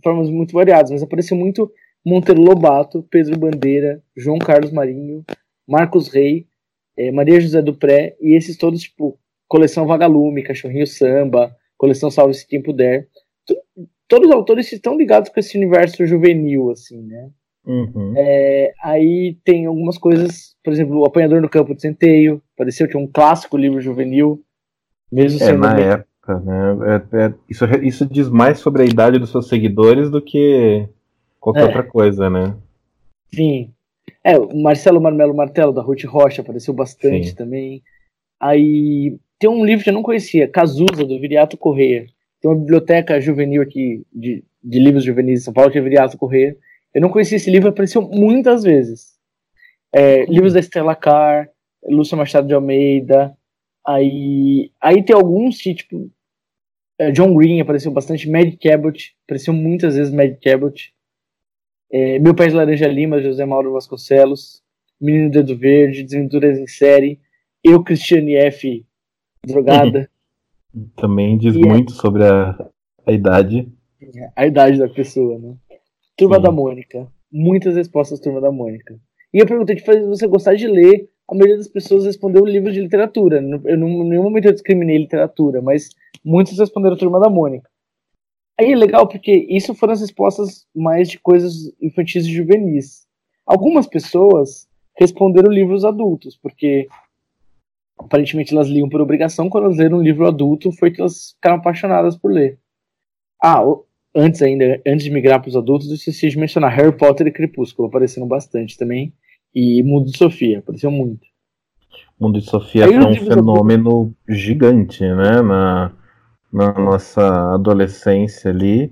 [0.04, 1.72] formas muito variadas, mas apareceu muito
[2.06, 5.24] Monteiro Lobato, Pedro Bandeira, João Carlos Marinho,
[5.66, 6.46] Marcos Rey,
[6.98, 12.46] é, Maria José Dupré, e esses todos, tipo, coleção Vagalume, Cachorrinho Samba, coleção Salve Se
[12.46, 13.08] Quem Puder.
[14.08, 17.30] Todos os autores estão ligados com esse universo juvenil, assim, né?
[17.66, 18.14] Uhum.
[18.18, 22.98] É, aí tem algumas coisas, por exemplo, O Apanhador no Campo de Centeio, pareceu que
[22.98, 24.42] é um clássico livro juvenil,
[25.12, 25.60] mesmo é, sendo.
[25.60, 27.04] Na época né?
[27.12, 30.88] É, é, isso, isso diz mais sobre a idade dos seus seguidores do que
[31.40, 31.66] qualquer é.
[31.66, 32.56] outra coisa, né?
[33.34, 33.72] Sim.
[34.24, 37.36] É, o Marcelo Marmelo Martelo, da Ruth Rocha, apareceu bastante Sim.
[37.36, 37.84] também.
[38.40, 42.06] Aí tem um livro que eu não conhecia, Cazuza, do Viriato Correia.
[42.42, 46.18] Tem uma biblioteca juvenil aqui, de, de livros juvenis de São Paulo, que é Viriato
[46.18, 46.56] Correia.
[46.94, 49.14] Eu não conhecia esse livro, apareceu muitas vezes.
[49.94, 51.50] É, livros da Stella Carr,
[51.86, 53.36] Lúcia Machado de Almeida.
[53.86, 56.10] Aí, aí tem alguns que, tipo,
[57.00, 60.94] é, John Green apareceu bastante, Mad Cabot, apareceu muitas vezes Mad Cabot.
[61.92, 64.64] É, Meu Pés de Laranja Lima, José Mauro Vasconcelos.
[65.04, 67.20] Menino Dedo Verde, Desventuras em Série.
[67.62, 68.86] Eu, Cristiane F.
[69.46, 70.10] Drogada.
[70.96, 71.96] Também diz e é muito é...
[71.98, 72.70] sobre a,
[73.06, 73.70] a idade.
[74.36, 75.56] A idade da pessoa, né?
[76.18, 76.42] Turma Sim.
[76.42, 77.08] da Mônica.
[77.32, 79.00] Muitas respostas Turma da Mônica.
[79.34, 81.10] E eu perguntei de fazer você gostar de ler.
[81.28, 83.38] A maioria das pessoas respondeu livros de literatura.
[83.38, 85.90] Eu, em nenhum momento eu discriminei literatura, mas
[86.24, 87.70] muitos responderam Turma da Mônica.
[88.60, 93.08] Aí é legal porque isso foram as respostas mais de coisas infantis e juvenis.
[93.46, 96.88] Algumas pessoas responderam livros adultos, porque
[97.98, 101.58] aparentemente elas liam por obrigação, quando elas leram um livro adulto foi que elas ficaram
[101.58, 102.60] apaixonadas por ler.
[103.42, 103.64] Ah,
[104.16, 107.32] antes ainda, antes de migrar para os adultos, eu esqueci de mencionar Harry Potter e
[107.32, 109.14] Crepúsculo, apareceram bastante também,
[109.54, 111.28] e Mundo de Sofia, apareceu muito.
[112.20, 115.92] Mundo de Sofia foi um fenômeno gigante, né, na,
[116.52, 118.92] na nossa adolescência ali.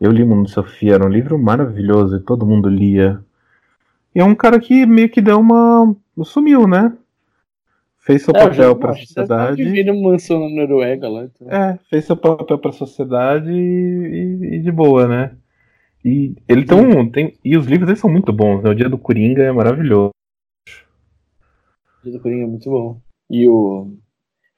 [0.00, 3.20] Eu li Mundo de Sofia, era um livro maravilhoso e todo mundo lia.
[4.14, 5.94] E é um cara que meio que deu uma.
[6.24, 6.92] sumiu, né?
[8.02, 9.84] Fez seu é, papel para a sociedade.
[9.84, 11.24] Tá mansão na Noruega lá.
[11.24, 11.48] Então.
[11.48, 15.36] É, fez seu papel para a sociedade e, e, de boa, né?
[16.04, 18.70] E ele tão, tem e os livros dele são muito bons, né?
[18.70, 20.10] O Dia do Coringa é maravilhoso.
[22.00, 23.00] O Dia do Coringa é muito bom.
[23.30, 23.92] E o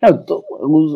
[0.03, 0.09] é,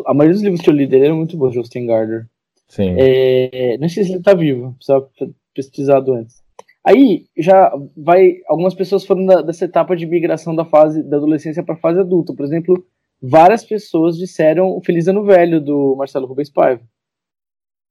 [0.07, 2.27] a maioria dos livros que eu li dele eram muito bons, Justin Gardner.
[2.67, 2.95] Sim.
[2.97, 5.07] É, não sei se ele tá vivo, precisava
[5.53, 6.43] pesquisado antes.
[6.89, 8.37] Aí já vai.
[8.47, 11.99] Algumas pessoas foram da, dessa etapa de migração da fase da adolescência para a fase
[11.99, 12.33] adulta.
[12.33, 12.83] Por exemplo,
[13.21, 16.81] várias pessoas disseram o Feliz Ano Velho do Marcelo Rubens Paiva.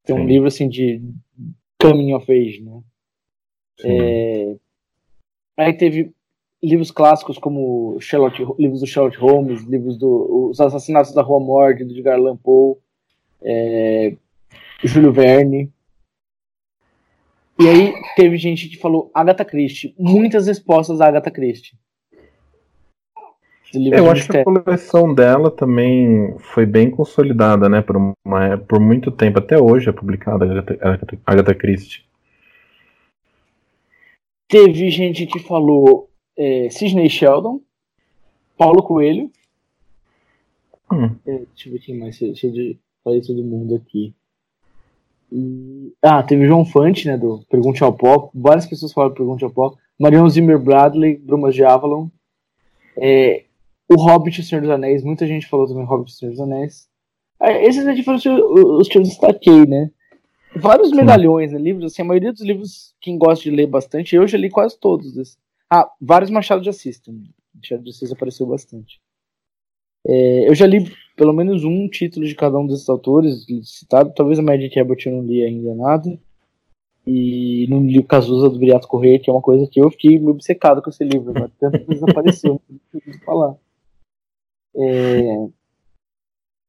[0.05, 0.27] Tem um Sim.
[0.27, 1.01] livro assim de
[1.81, 2.81] coming of age, né?
[3.85, 4.57] É,
[5.57, 6.13] aí teve
[6.61, 11.85] livros clássicos como Sherlock, livros do Sherlock Holmes, livros do Os Assassinatos da Rua Morte,
[11.85, 12.75] do Edgar Allan Poe,
[13.43, 14.17] é,
[14.83, 15.73] Júlio Verne.
[17.61, 19.95] E aí teve gente que falou Agatha Christie.
[19.99, 21.77] Muitas respostas a Agatha Christie.
[23.75, 27.83] Eu acho que a coleção dela também foi bem consolidada, né?
[27.83, 32.03] Por, uma, por muito tempo, até hoje é publicada Agatha, Agatha, Christie.
[34.49, 37.61] Teve gente que falou é, Sidney Sheldon,
[38.57, 39.31] Paulo Coelho.
[40.91, 41.15] Hum.
[41.27, 42.19] É, deixa eu ver quem mais.
[42.19, 44.15] Deixa eu falar todo mundo aqui.
[45.31, 45.93] E...
[46.03, 48.31] Ah, teve o João Fante, né, do Pergunte ao Pó.
[48.35, 49.75] Várias pessoas falaram Pergunte ao Pó.
[49.99, 52.09] Marion Zimmer Bradley, Brumas de Avalon.
[52.97, 53.45] É,
[53.89, 55.03] o Hobbit e o Senhor dos Anéis.
[55.03, 56.89] Muita gente falou também Hobbit e o Senhor dos Anéis.
[57.41, 58.19] É, esses aqui foram
[58.79, 59.91] os que eu destaquei, né?
[60.57, 61.93] Vários medalhões, né, livros.
[61.93, 65.37] Assim, a maioria dos livros, quem gosta de ler bastante, eu já li quase todos.
[65.71, 67.31] Ah, vários Machado de Assis também.
[67.55, 69.01] Machado de Assis apareceu bastante.
[70.07, 74.13] É, eu já li pelo menos um título de cada um desses autores citado.
[74.15, 76.19] Talvez a Magic Abbott eu não li ainda nada.
[77.07, 80.23] E não li o Cazuza do Briato Correia, que é uma coisa que eu fiquei
[80.25, 81.33] obcecado com esse livro.
[81.35, 83.57] Mas tanto que desapareceu, não sei falar.
[84.77, 85.49] É,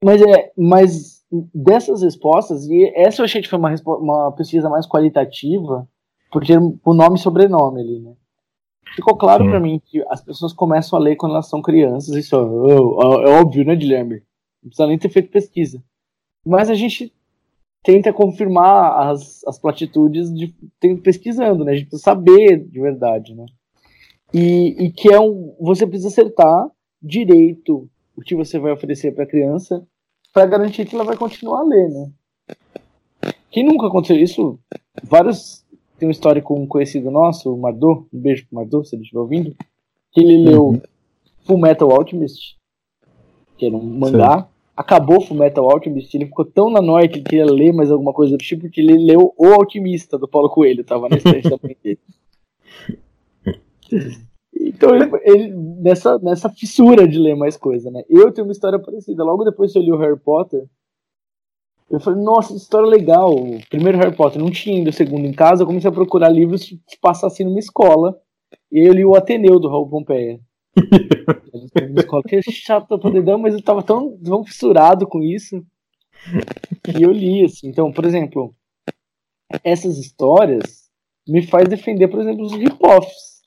[0.03, 4.87] mas é, mas dessas respostas, e essa eu achei que foi uma, uma pesquisa mais
[4.87, 5.87] qualitativa,
[6.31, 8.13] porque o nome e sobrenome ali, né?
[8.95, 12.35] Ficou claro para mim que as pessoas começam a ler quando elas são crianças, isso
[12.35, 14.23] é, é, é óbvio, né, Guilherme?
[14.61, 15.81] Não precisa nem ter feito pesquisa.
[16.45, 17.13] Mas a gente
[17.83, 21.71] tenta confirmar as, as platitudes de, tem, pesquisando, né?
[21.71, 23.45] A gente precisa saber de verdade, né?
[24.33, 25.55] E, e que é um.
[25.59, 26.69] Você precisa acertar
[27.01, 29.85] direito o que você vai oferecer para a criança
[30.33, 32.11] para garantir que ela vai continuar a ler, né?
[33.49, 34.59] Quem nunca aconteceu isso?
[35.03, 35.65] Vários
[35.99, 39.03] tem uma história com um conhecido nosso, o Mardô, um beijo pro Mardô, se ele
[39.03, 39.55] estiver ouvindo,
[40.11, 40.81] que ele leu uhum.
[41.45, 42.57] Full Metal Alchemist,
[43.57, 44.47] que era um mangá, Sim.
[44.75, 48.13] acabou Full Metal Alchemist, ele ficou tão na noite que ele queria ler mais alguma
[48.13, 51.57] coisa do tipo, que ele leu O Alquimista, do Paulo Coelho, tava na estante da
[51.57, 51.99] dele.
[54.61, 58.03] Então, ele, ele, nessa, nessa fissura de ler mais coisa, né?
[58.09, 59.23] Eu tenho uma história parecida.
[59.23, 60.65] Logo depois que eu li o Harry Potter,
[61.89, 63.33] eu falei, nossa, história legal.
[63.33, 65.63] O primeiro Harry Potter não tinha ainda o segundo em casa.
[65.63, 68.19] Eu comecei a procurar livros que passassem numa escola.
[68.71, 70.39] E aí eu li o Ateneu do Raul Pompeia.
[71.89, 75.65] uma escola que é chato pra dedão, mas eu tava tão, tão fissurado com isso.
[76.95, 77.67] E eu li, assim.
[77.67, 78.53] Então, por exemplo,
[79.63, 80.89] essas histórias
[81.27, 83.39] me faz defender, por exemplo, os rip-offs.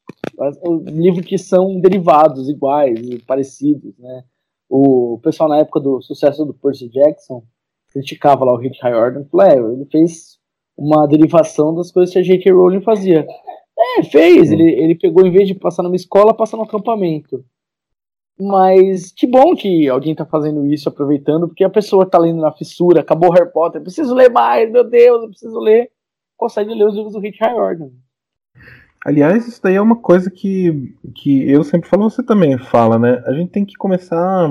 [0.86, 4.24] Livros que são derivados, iguais, parecidos, né?
[4.68, 7.44] O pessoal na época do sucesso do Percy Jackson
[7.92, 10.38] criticava lá o Rick Riordan, falou, é, ele fez
[10.76, 12.52] uma derivação das coisas que a J.K.
[12.52, 13.26] Rowling fazia.
[13.78, 14.50] É, fez.
[14.50, 17.44] Ele, ele pegou, em vez de passar numa escola, passa no acampamento.
[18.40, 22.50] Mas que bom que alguém tá fazendo isso, aproveitando, porque a pessoa tá lendo na
[22.50, 25.90] fissura, acabou Harry Potter, preciso ler mais, meu Deus, eu preciso ler.
[26.36, 27.90] Consegue ler os livros do Rich Riordan.
[29.04, 33.22] Aliás, isso daí é uma coisa que, que eu sempre falo, você também fala, né?
[33.26, 34.48] A gente tem que começar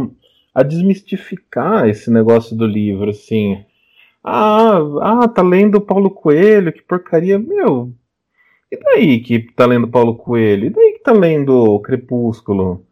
[0.53, 3.63] a desmistificar esse negócio do livro, assim.
[4.23, 7.39] Ah, ah, tá lendo Paulo Coelho, que porcaria.
[7.39, 7.93] Meu,
[8.71, 10.65] e daí que tá lendo Paulo Coelho?
[10.67, 12.85] E daí que tá lendo Crepúsculo?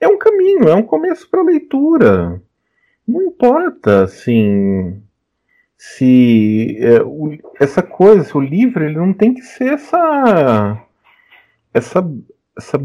[0.00, 2.42] é um caminho, é um começo para leitura.
[3.06, 5.02] Não importa, assim,
[5.76, 10.82] se é, o, essa coisa, o livro, ele não tem que ser essa
[11.72, 12.10] essa
[12.56, 12.78] essa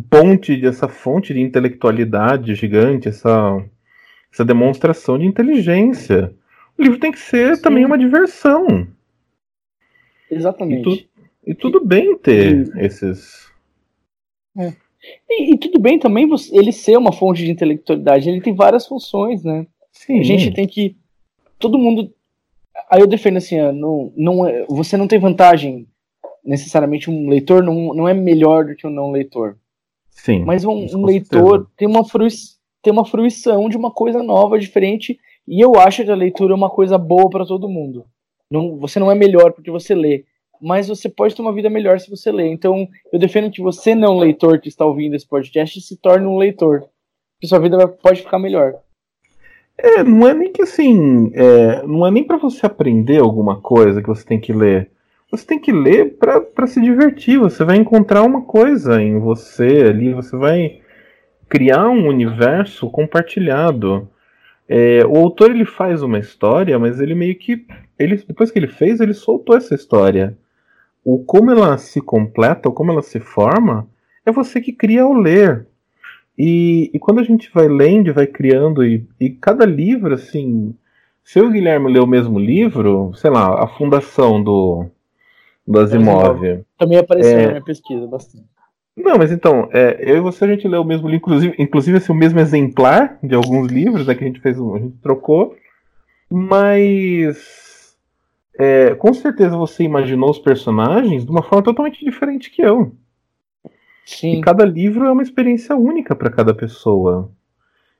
[0.00, 3.64] ponte, essa fonte de intelectualidade gigante, essa
[4.34, 6.34] essa demonstração de inteligência.
[6.76, 7.62] O livro tem que ser Sim.
[7.62, 8.88] também uma diversão.
[10.28, 10.80] Exatamente.
[10.80, 11.08] E, tu,
[11.46, 13.48] e tudo bem ter esses.
[14.58, 14.72] É.
[15.30, 19.44] E, e, tudo bem também ele ser uma fonte de intelectualidade, ele tem várias funções,
[19.44, 19.66] né?
[19.92, 20.18] Sim.
[20.18, 20.96] A gente tem que.
[21.58, 22.12] Todo mundo.
[22.90, 25.86] Aí eu defendo assim, não, não é, você não tem vantagem.
[26.44, 29.56] Necessariamente um leitor não, não é melhor do que um não leitor.
[30.14, 30.44] Sim.
[30.44, 35.18] Mas um, um leitor tem uma, fruição, tem uma fruição de uma coisa nova, diferente.
[35.46, 38.06] E eu acho que a leitura é uma coisa boa para todo mundo.
[38.50, 40.24] Não, você não é melhor porque você lê
[40.64, 42.46] mas você pode ter uma vida melhor se você ler.
[42.46, 46.38] Então, eu defendo que você, não leitor que está ouvindo esse podcast, se torne um
[46.38, 46.84] leitor.
[47.38, 48.74] Que sua vida pode ficar melhor.
[49.76, 51.30] É, não é nem que assim.
[51.34, 54.90] É, não é nem para você aprender alguma coisa que você tem que ler.
[55.36, 57.38] Você tem que ler para se divertir.
[57.38, 60.12] Você vai encontrar uma coisa em você ali.
[60.12, 60.80] Você vai
[61.48, 64.08] criar um universo compartilhado.
[64.68, 67.66] É, o autor ele faz uma história, mas ele meio que.
[67.98, 70.36] Ele, depois que ele fez, ele soltou essa história
[71.04, 73.86] o como ela se completa, ou como ela se forma,
[74.24, 75.66] é você que cria ao ler.
[76.36, 80.74] E, e quando a gente vai lendo, vai criando, e, e cada livro, assim,
[81.22, 84.86] se o Guilherme ler o mesmo livro, sei lá, a fundação do,
[85.66, 86.64] do Asimov.
[86.78, 87.42] Também apareceu é...
[87.42, 88.44] na minha pesquisa bastante.
[88.96, 91.96] Não, mas então, é, eu e você a gente leu o mesmo livro, inclusive, inclusive
[91.96, 95.56] assim, o mesmo exemplar de alguns livros né, que a gente fez, a gente trocou,
[96.30, 97.96] mas
[98.56, 102.94] é, com certeza você imaginou os personagens de uma forma totalmente diferente que eu.
[104.06, 104.38] Sim.
[104.38, 107.32] E cada livro é uma experiência única para cada pessoa.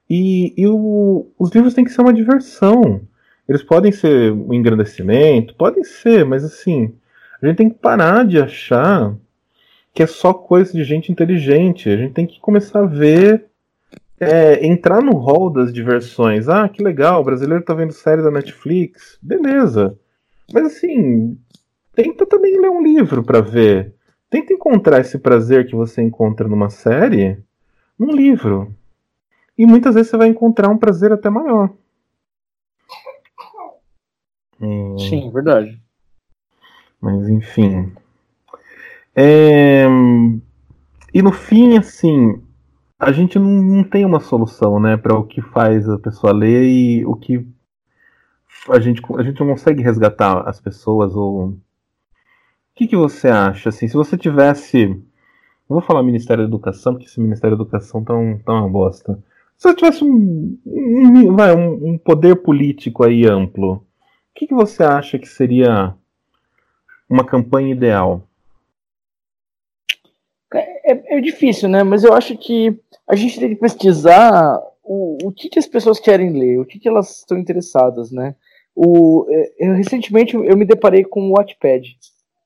[0.09, 3.01] E, e o, os livros têm que ser uma diversão.
[3.49, 6.95] Eles podem ser um engrandecimento, podem ser, mas assim,
[7.45, 9.15] a gente tem que parar de achar
[9.93, 11.89] que é só coisa de gente inteligente.
[11.89, 13.47] A gente tem que começar a ver,
[14.19, 16.49] é, entrar no hall das diversões.
[16.49, 19.19] Ah, que legal, o brasileiro tá vendo série da Netflix.
[19.23, 19.97] Beleza.
[20.53, 21.39] Mas assim,
[21.95, 23.95] tenta também ler um livro para ver.
[24.29, 27.39] Tenta encontrar esse prazer que você encontra numa série
[27.97, 28.75] num livro.
[29.57, 31.71] E muitas vezes você vai encontrar um prazer até maior.
[34.99, 35.84] Sim, verdade.
[37.05, 37.93] Mas enfim.
[39.15, 39.85] É...
[41.13, 42.43] E no fim, assim,
[42.99, 47.05] a gente não tem uma solução, né, para o que faz a pessoa ler e
[47.05, 47.47] o que
[48.71, 51.49] a gente, a gente não consegue resgatar as pessoas ou.
[51.49, 51.59] O
[52.75, 53.69] que, que você acha?
[53.69, 54.87] Assim, se você tivesse.
[55.69, 58.69] Não vou falar Ministério da Educação, porque esse Ministério da Educação tá, um, tá uma
[58.69, 59.23] bosta.
[59.59, 63.83] Se você tivesse um, um, vai, um, um poder político aí amplo, o
[64.35, 65.95] que, que você acha que seria
[67.09, 68.23] uma campanha ideal?
[70.53, 71.83] É, é, é, difícil, né?
[71.83, 72.79] Mas eu acho que
[73.09, 76.79] a gente tem que pesquisar o, o que, que as pessoas querem ler, o que,
[76.79, 78.37] que elas estão interessadas, né?
[78.75, 81.97] O, é, recentemente eu me deparei com o Wattpad.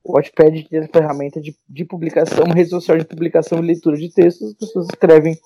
[0.03, 3.97] O Wattpad é uma ferramenta de, de publicação, uma rede social de publicação e leitura
[3.97, 4.49] de textos.
[4.49, 5.37] As pessoas escrevem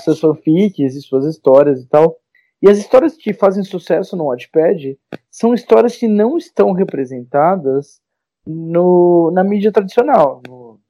[0.00, 2.16] seus fanfics e suas histórias e tal.
[2.62, 4.98] E as histórias que fazem sucesso no Wattpad
[5.30, 8.00] são histórias que não estão representadas
[8.46, 10.42] no, na mídia tradicional.
[10.48, 10.80] No,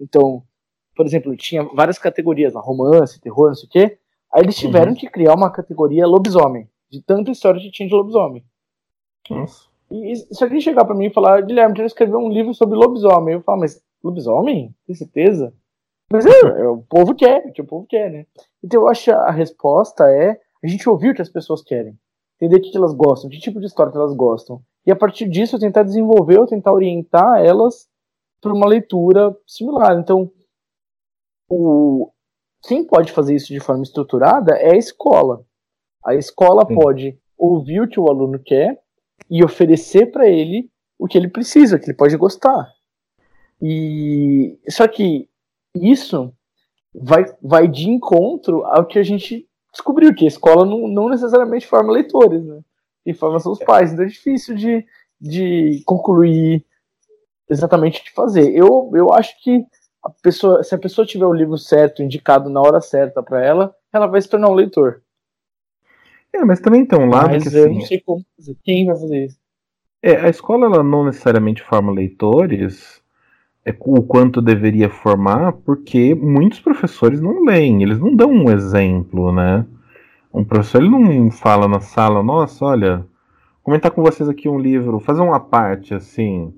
[0.00, 0.42] então,
[0.94, 3.98] por exemplo, tinha várias categorias, romance, terror, não sei o quê.
[4.32, 4.98] Aí eles tiveram uhum.
[4.98, 8.44] que criar uma categoria lobisomem, de tanta história que tinha de lobisomem.
[9.28, 9.68] Nossa.
[9.90, 13.34] E, se alguém chegar para mim e falar, Guilherme, quero escrever um livro sobre lobisomem,
[13.34, 14.74] eu falo, mas lobisomem?
[14.86, 15.52] Tem certeza?
[16.12, 18.26] Mas é, é, o povo quer, o que o povo quer, né?
[18.62, 21.98] Então eu acho que a resposta é a gente ouvir o que as pessoas querem.
[22.36, 24.62] Entender o que elas gostam, que tipo de história que elas gostam.
[24.86, 27.88] E a partir disso tentar desenvolver tentar orientar elas
[28.40, 29.98] para uma leitura similar.
[29.98, 30.30] Então,
[31.48, 32.10] o,
[32.62, 35.44] quem pode fazer isso de forma estruturada é a escola.
[36.04, 36.74] A escola Sim.
[36.74, 38.80] pode ouvir o que o aluno quer
[39.30, 42.72] e oferecer para ele o que ele precisa, que ele pode gostar.
[43.60, 45.28] E só que
[45.74, 46.32] isso
[46.94, 51.66] vai, vai de encontro ao que a gente descobriu, que a escola não, não necessariamente
[51.66, 52.60] forma leitores, né?
[53.04, 53.92] E forma seus pais.
[53.92, 54.84] Então é difícil de,
[55.20, 56.64] de concluir
[57.48, 58.54] exatamente o que fazer.
[58.54, 59.64] Eu, eu acho que
[60.02, 63.74] a pessoa, se a pessoa tiver o livro certo, indicado na hora certa para ela,
[63.92, 65.02] ela vai se tornar um leitor.
[66.32, 68.56] É, mas também tem um lado mas que eu assim, não sei como fazer.
[68.62, 69.38] Quem vai fazer isso?
[70.02, 73.02] É, a escola ela não necessariamente forma leitores,
[73.64, 79.32] é o quanto deveria formar, porque muitos professores não leem, eles não dão um exemplo,
[79.32, 79.66] né?
[80.32, 83.04] Um professor ele não fala na sala, nossa, olha,
[83.64, 86.54] comentar com vocês aqui um livro, fazer uma parte assim,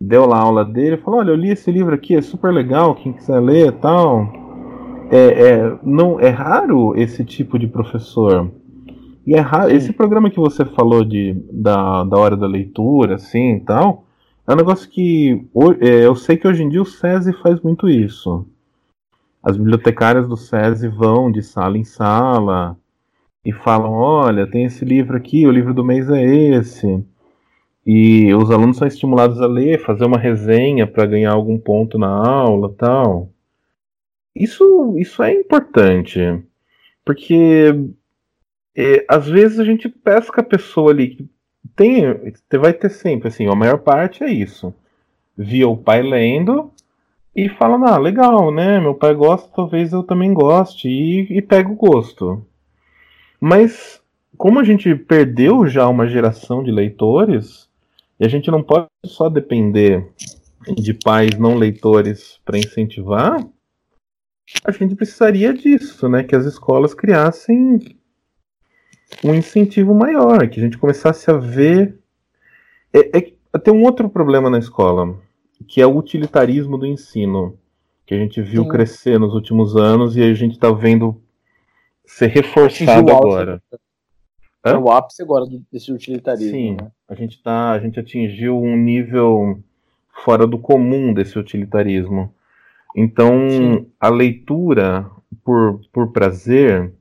[0.00, 2.94] deu lá a aula dele, falou, olha, eu li esse livro aqui, é super legal,
[2.94, 4.26] quem quiser ler, tal.
[5.10, 8.50] É, é, não é raro esse tipo de professor.
[9.26, 13.56] E é raro, esse programa que você falou de, da, da hora da leitura, assim
[13.56, 14.04] e tal,
[14.46, 15.46] é um negócio que
[15.80, 18.46] é, eu sei que hoje em dia o SESI faz muito isso.
[19.42, 22.78] As bibliotecárias do SESI vão de sala em sala
[23.44, 27.04] e falam: olha, tem esse livro aqui, o livro do mês é esse.
[27.86, 32.08] E os alunos são estimulados a ler, fazer uma resenha para ganhar algum ponto na
[32.08, 33.30] aula tal.
[34.34, 36.20] Isso, isso é importante,
[37.04, 37.74] porque
[38.76, 41.28] é, às vezes a gente pesca a pessoa ali
[41.76, 42.02] tem,
[42.60, 44.74] vai ter sempre assim, a maior parte é isso.
[45.36, 46.70] Via o pai lendo
[47.34, 48.78] e fala, ah, legal, né?
[48.80, 52.44] Meu pai gosta, talvez eu também goste e, e pega o gosto.
[53.40, 54.00] Mas
[54.36, 57.68] como a gente perdeu já uma geração de leitores,
[58.18, 60.06] e a gente não pode só depender
[60.76, 63.42] de pais não leitores para incentivar,
[64.64, 66.24] a gente precisaria disso, né?
[66.24, 67.78] Que as escolas criassem
[69.24, 71.98] um incentivo maior, que a gente começasse a ver.
[72.92, 75.16] É, é, tem um outro problema na escola,
[75.68, 77.58] que é o utilitarismo do ensino,
[78.06, 78.68] que a gente viu Sim.
[78.68, 81.20] crescer nos últimos anos e a gente está vendo
[82.10, 83.62] ser reforçado agora.
[84.64, 86.50] É o ápice agora desse utilitarismo.
[86.50, 86.90] Sim, né?
[87.08, 89.58] a, gente tá, a gente atingiu um nível
[90.22, 92.34] fora do comum desse utilitarismo.
[92.94, 93.86] Então, Sim.
[93.98, 95.10] a leitura
[95.42, 96.92] por, por prazer,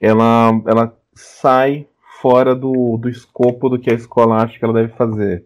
[0.00, 1.86] ela, ela sai
[2.20, 5.44] fora do, do escopo do que a escola acha que ela deve fazer.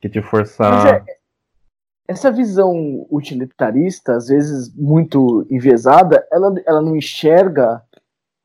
[0.00, 0.96] Que te forçar.
[0.96, 1.04] É,
[2.06, 7.82] essa visão utilitarista, às vezes muito enviesada, ela, ela não enxerga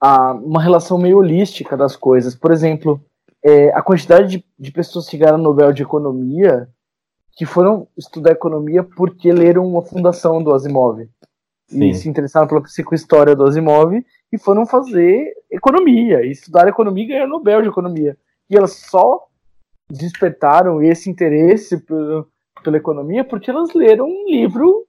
[0.02, 2.36] a, uma relação meio holística das coisas.
[2.36, 3.02] Por exemplo,
[3.44, 6.68] é, a quantidade de, de pessoas que ganharam Nobel de Economia
[7.40, 11.08] que foram estudar economia porque leram uma fundação do Asimov.
[11.70, 11.88] Sim.
[11.88, 13.94] E se interessaram pela psicohistória do Asimov
[14.30, 18.18] e foram fazer economia, e estudar economia e ganhar Nobel de Economia.
[18.50, 19.26] E elas só
[19.90, 22.26] despertaram esse interesse pela,
[22.62, 24.86] pela economia porque elas leram um livro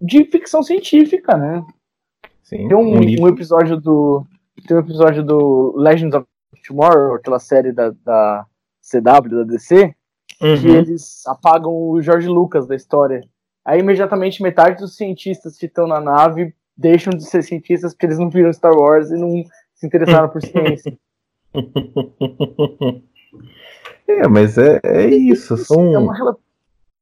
[0.00, 1.64] de ficção científica, né?
[2.44, 4.24] Sim, tem um, um, um episódio do
[4.66, 6.26] tem um episódio do Legends of
[6.66, 8.46] Tomorrow, aquela série da, da
[8.80, 9.94] CW, da DC,
[10.40, 10.60] uhum.
[10.60, 13.22] que eles apagam o George Lucas da história.
[13.64, 18.18] Aí imediatamente metade dos cientistas que estão na nave deixam de ser cientistas porque eles
[18.18, 19.44] não viram Star Wars e não
[19.74, 20.96] se interessaram por ciência.
[24.08, 25.56] É, mas é, é isso.
[25.56, 25.94] São...
[25.94, 26.36] É uma,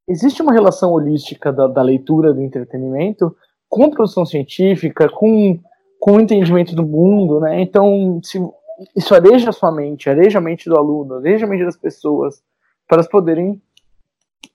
[0.07, 3.35] existe uma relação holística da, da leitura do entretenimento
[3.67, 5.59] com a produção científica, com
[5.99, 7.61] com o entendimento do mundo, né?
[7.61, 8.39] Então, se,
[8.97, 12.43] isso areja a sua mente, areja a mente do aluno, areja a mente das pessoas,
[12.87, 13.61] para elas poderem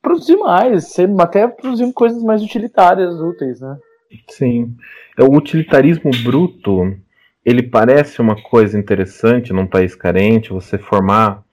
[0.01, 3.77] produzir mais, até produzindo coisas mais utilitárias, úteis, né?
[4.29, 4.75] Sim.
[5.17, 6.95] É, o utilitarismo bruto,
[7.45, 11.43] ele parece uma coisa interessante num país carente, você formar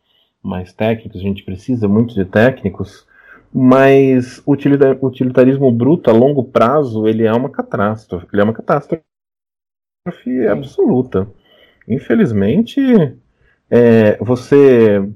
[0.43, 3.07] mais técnicos, a gente precisa muito de técnicos,
[3.53, 9.03] mas o utilitarismo bruto a longo prazo, ele é uma catástrofe, ele é uma catástrofe
[10.05, 11.31] catástrofe absoluta.
[11.87, 12.81] Infelizmente,
[13.69, 15.09] é, você,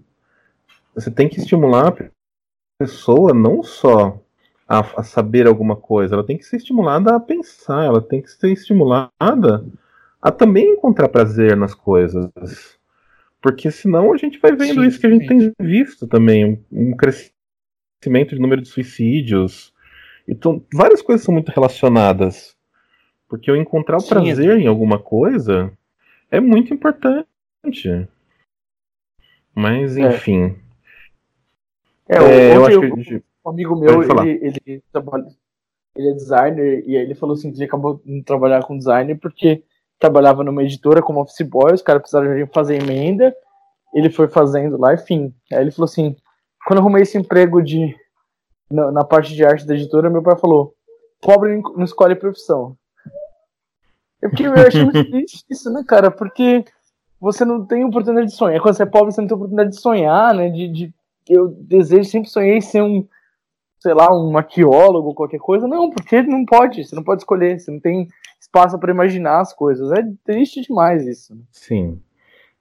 [0.95, 2.11] você tem que estimular a
[2.79, 4.21] pessoa não só
[4.69, 8.31] a, a, saber alguma coisa, ela tem que ser estimulada a pensar, ela tem que
[8.31, 9.65] ser estimulada
[10.21, 12.31] a também encontrar prazer nas coisas.
[13.41, 16.91] Porque senão a gente vai vendo sim, isso que a gente tem visto também, um,
[16.91, 19.73] um crescimento de número de suicídios.
[20.27, 22.57] Então, várias coisas são muito relacionadas.
[23.37, 25.73] Porque eu encontrar o Sim, prazer em alguma coisa
[26.31, 27.27] é muito importante.
[29.55, 30.03] Mas, é.
[30.03, 30.57] enfim.
[32.09, 33.23] É, é eu acho que.
[33.45, 35.27] Um amigo meu, ele, ele, trabalha,
[35.95, 39.19] ele é designer, e aí ele falou assim que ele acabou de trabalhar com designer
[39.19, 39.63] porque
[39.99, 43.37] trabalhava numa editora como office boy, os caras precisaram fazer emenda,
[43.95, 45.35] ele foi fazendo lá, enfim.
[45.53, 46.17] Aí ele falou assim,
[46.67, 47.95] quando eu arrumei esse emprego de,
[48.71, 50.75] na, na, parte de arte da editora, meu pai falou:
[51.21, 52.77] pobre não escolhe profissão.
[54.25, 56.11] Eu, fiquei, eu achei muito triste isso, né, cara?
[56.11, 56.65] Porque
[57.21, 58.59] você não tem oportunidade de sonhar.
[58.59, 60.49] Quando você é pobre, você não tem oportunidade de sonhar, né?
[60.49, 60.95] De, de,
[61.29, 63.07] eu desejo, sempre sonhei ser um,
[63.79, 65.69] sei lá, um arqueólogo qualquer coisa.
[65.69, 68.09] Não, porque não pode, você não pode escolher, você não tem
[68.41, 69.93] espaço para imaginar as coisas.
[69.93, 71.35] É triste demais isso.
[71.35, 71.43] Né?
[71.53, 72.01] Sim.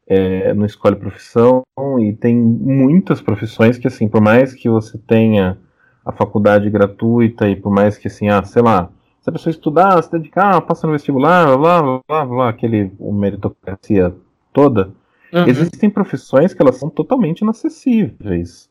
[0.05, 1.63] É, não escolhe profissão
[2.01, 5.57] e tem muitas profissões que, assim, por mais que você tenha
[6.05, 8.91] a faculdade gratuita e por mais que, assim, ah, sei lá,
[9.23, 14.13] se a pessoa estudar, se dedicar, passa no vestibular, blá, blá, blá, blá, aquele meritocracia
[14.51, 14.91] toda,
[15.31, 15.47] uhum.
[15.47, 18.69] existem profissões que elas são totalmente inacessíveis.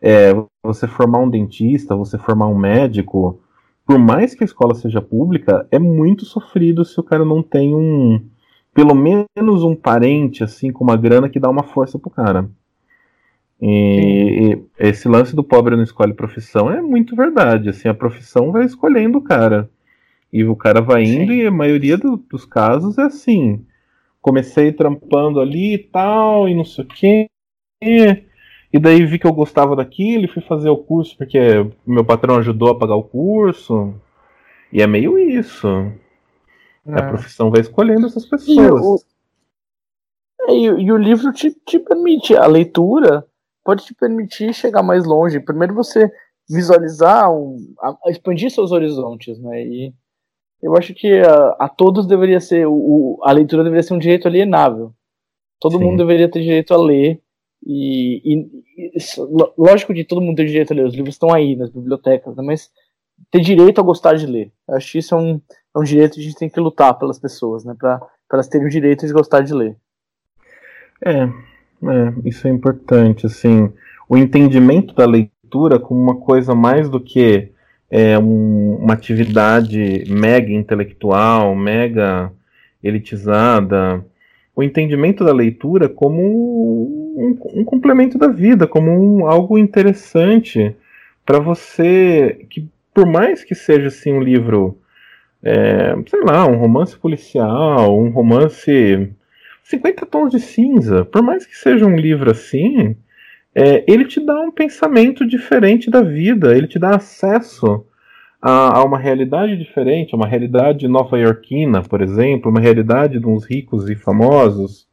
[0.00, 0.32] É,
[0.62, 3.42] você formar um dentista, você formar um médico,
[3.84, 7.74] por mais que a escola seja pública, é muito sofrido se o cara não tem
[7.74, 8.26] um,
[8.72, 12.48] pelo menos um parente assim com uma grana que dá uma força pro cara.
[13.60, 17.68] E, e, esse lance do pobre não escolhe profissão é muito verdade.
[17.68, 19.68] Assim, a profissão vai escolhendo o cara.
[20.32, 21.38] E o cara vai indo, Sim.
[21.40, 23.64] e a maioria do, dos casos é assim.
[24.20, 27.30] Comecei trampando ali e tal, e não sei o quê.
[28.72, 31.38] E daí vi que eu gostava daquilo e fui fazer o curso porque
[31.84, 33.94] meu patrão ajudou a pagar o curso.
[34.72, 35.66] E é meio isso.
[36.86, 36.94] É.
[36.94, 38.56] A profissão vai escolhendo essas pessoas.
[38.56, 38.98] E o,
[40.48, 43.26] é, e, e o livro te, te permite, a leitura
[43.64, 45.40] pode te permitir chegar mais longe.
[45.40, 46.10] Primeiro você
[46.48, 49.62] visualizar, um, a, a expandir seus horizontes, né?
[49.62, 49.94] E
[50.62, 54.28] eu acho que a, a todos deveria ser, o, a leitura deveria ser um direito
[54.28, 54.92] alienável.
[55.58, 55.84] Todo Sim.
[55.84, 57.20] mundo deveria ter direito a ler
[57.64, 58.90] e, e,
[59.56, 62.42] lógico que todo mundo tem direito a ler, os livros estão aí nas bibliotecas, né,
[62.42, 62.70] mas
[63.30, 64.50] ter direito a gostar de ler.
[64.66, 65.40] Eu acho que isso é um,
[65.74, 68.00] é um direito que a gente tem que lutar pelas pessoas, né, para
[68.32, 69.76] elas terem o direito de gostar de ler.
[71.04, 71.28] É, é,
[72.24, 73.72] isso é importante, assim,
[74.08, 77.52] o entendimento da leitura como uma coisa mais do que
[77.90, 82.32] é, um, uma atividade mega intelectual, mega
[82.82, 84.04] elitizada,
[84.54, 90.74] o entendimento da leitura como um, um complemento da vida, como um, algo interessante
[91.24, 94.78] para você que por mais que seja assim um livro,
[95.42, 99.10] é, sei lá, um romance policial, um romance
[99.64, 102.96] 50 tons de cinza, por mais que seja um livro assim,
[103.54, 107.84] é, ele te dá um pensamento diferente da vida, ele te dá acesso
[108.40, 113.88] a, a uma realidade diferente, uma realidade nova-iorquina, por exemplo, uma realidade de uns ricos
[113.90, 114.88] e famosos.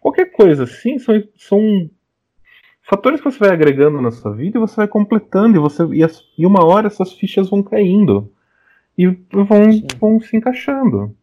[0.00, 1.90] Qualquer coisa assim são, são
[2.82, 6.04] fatores que você vai agregando na sua vida e você vai completando, e, você, e,
[6.04, 8.32] as, e uma hora essas fichas vão caindo
[8.96, 11.14] e vão, vão se encaixando.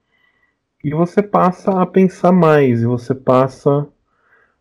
[0.84, 3.88] E você passa a pensar mais, e você passa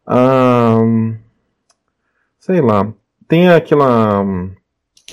[0.07, 0.79] a.
[2.43, 2.93] Sei lá.
[3.29, 4.25] Tem aquela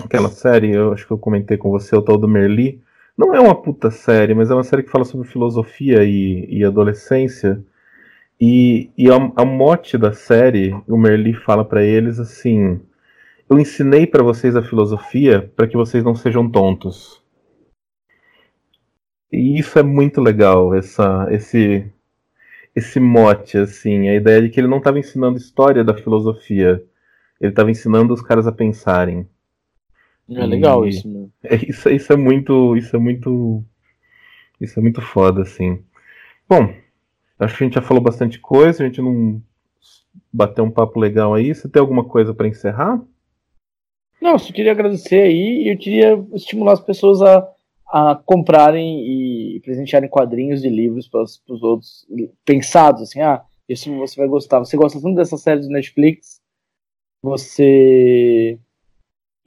[0.03, 2.82] aquela série, eu acho que eu comentei com você, o tal do Merli.
[3.15, 6.65] Não é uma puta série, mas é uma série que fala sobre filosofia e, e
[6.65, 7.63] adolescência.
[8.41, 12.82] E, e a, a, mote da série, o Merli fala para eles assim:
[13.47, 17.21] Eu ensinei para vocês a filosofia para que vocês não sejam tontos.
[19.32, 21.86] E isso é muito legal, essa, esse,
[22.75, 26.84] esse mote, assim, a ideia de que ele não estava ensinando história da filosofia,
[27.39, 29.27] ele estava ensinando os caras a pensarem.
[30.29, 31.27] É legal e, isso, né?
[31.43, 32.75] É, isso, isso é muito.
[32.75, 33.63] Isso é muito.
[34.59, 35.83] Isso é muito foda, assim.
[36.47, 36.73] Bom,
[37.39, 39.41] acho que a gente já falou bastante coisa, a gente não
[40.31, 41.53] bateu um papo legal aí.
[41.53, 43.01] Você tem alguma coisa para encerrar?
[44.21, 47.47] Não, eu só queria agradecer aí e eu queria estimular as pessoas a,
[47.87, 52.05] a comprarem e presentearem quadrinhos de livros para os outros
[52.43, 54.59] pensados, assim, ah, isso você vai gostar.
[54.59, 56.38] Você gosta tanto dessa série do Netflix,
[57.22, 58.57] você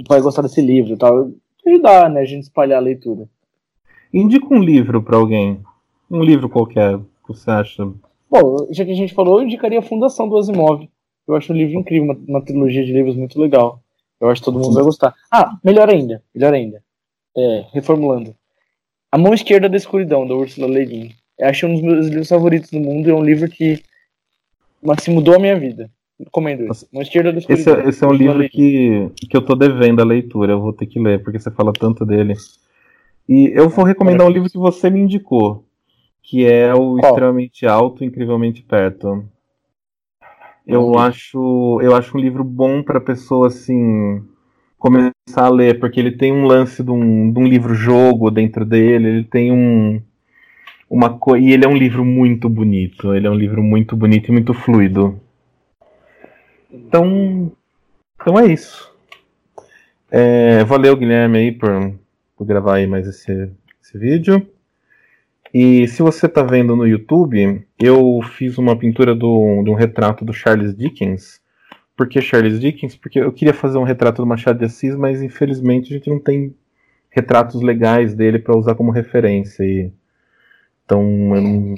[0.08, 1.30] vai gostar desse livro e tal.
[1.66, 3.28] Ajudar, né, a gente espalhar a leitura.
[4.12, 5.60] Indica um livro para alguém.
[6.10, 7.90] Um livro qualquer que você acha.
[8.30, 10.88] Bom, já que a gente falou, eu indicaria a Fundação do Asimov.
[11.26, 13.80] Eu acho um livro incrível, uma, uma trilogia de livros muito legal.
[14.20, 15.14] Eu acho que todo mundo vai gostar.
[15.30, 16.82] Ah, melhor ainda, melhor ainda.
[17.36, 18.34] É, reformulando.
[19.10, 21.14] A Mão Esquerda da Escuridão, da Ursula Le Guin.
[21.38, 23.08] Eu acho um dos meus livros favoritos do mundo.
[23.08, 23.82] É um livro que
[24.90, 25.90] assim, mudou a minha vida.
[26.18, 26.86] Recomendo isso.
[26.92, 30.04] Uma esquerda do esse, é, esse é um livro que, que eu tô devendo a
[30.04, 32.34] leitura, eu vou ter que ler, porque você fala tanto dele.
[33.28, 35.64] E eu vou recomendar um livro que você me indicou,
[36.22, 37.12] que é o Qual?
[37.12, 39.24] Extremamente Alto, Incrivelmente Perto.
[40.66, 44.22] Eu acho, eu acho um livro bom para pessoa assim
[44.78, 49.08] começar a ler, porque ele tem um lance de um, de um livro-jogo dentro dele,
[49.08, 50.00] ele tem um
[50.90, 51.36] uma co...
[51.36, 54.52] e ele é um livro muito bonito, ele é um livro muito bonito e muito
[54.52, 55.18] fluido.
[56.72, 57.52] Então,
[58.14, 58.90] então é isso.
[60.10, 61.94] É, valeu, Guilherme, aí, por,
[62.36, 63.50] por gravar aí mais esse,
[63.82, 64.46] esse vídeo.
[65.52, 70.24] E se você está vendo no YouTube, eu fiz uma pintura do, de um retrato
[70.24, 71.42] do Charles Dickens.
[71.94, 72.96] Por que Charles Dickens?
[72.96, 76.18] Porque eu queria fazer um retrato do Machado de Assis, mas infelizmente a gente não
[76.18, 76.54] tem
[77.10, 79.62] retratos legais dele para usar como referência.
[79.62, 79.92] E,
[80.86, 81.74] então, não...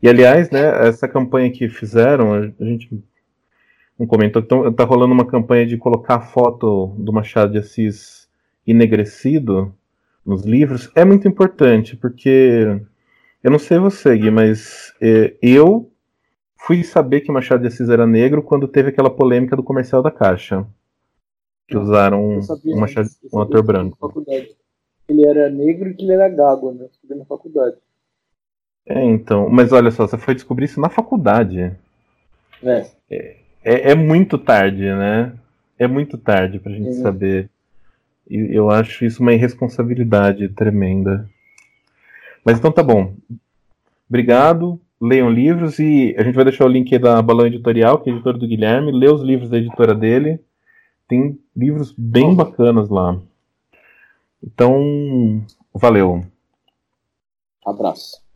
[0.00, 2.88] e aliás, né, essa campanha que fizeram, a gente
[4.00, 8.26] não comentou, então, tá rolando uma campanha de colocar a foto do Machado de Assis
[8.66, 9.74] enegrecido
[10.24, 10.90] nos livros.
[10.94, 12.80] É muito importante, porque
[13.44, 15.92] eu não sei você, Gui, mas é, eu
[16.56, 20.10] fui saber que Machado de Assis era negro quando teve aquela polêmica do comercial da
[20.10, 20.66] Caixa.
[21.68, 24.24] Que usaram um, um, Machado, um ator branco.
[25.06, 26.86] Ele era negro e que ele era gago, né?
[27.08, 27.76] Eu na faculdade.
[28.86, 29.50] É, então.
[29.50, 31.76] Mas olha só, você foi descobrir isso na faculdade.
[32.62, 32.86] É.
[33.10, 35.32] É, é, é muito tarde, né?
[35.78, 37.02] É muito tarde pra gente uhum.
[37.02, 37.50] saber.
[38.28, 41.28] E eu acho isso uma irresponsabilidade tremenda.
[42.44, 43.14] Mas então tá bom.
[44.08, 44.80] Obrigado.
[45.00, 48.36] Leiam livros e a gente vai deixar o link da Balão Editorial, que é editora
[48.36, 48.92] do Guilherme.
[48.92, 50.40] Lê os livros da editora dele.
[51.08, 53.18] Tem livros bem bacanas lá.
[54.42, 55.44] Então,
[55.74, 56.24] valeu.
[57.64, 58.29] Abraço.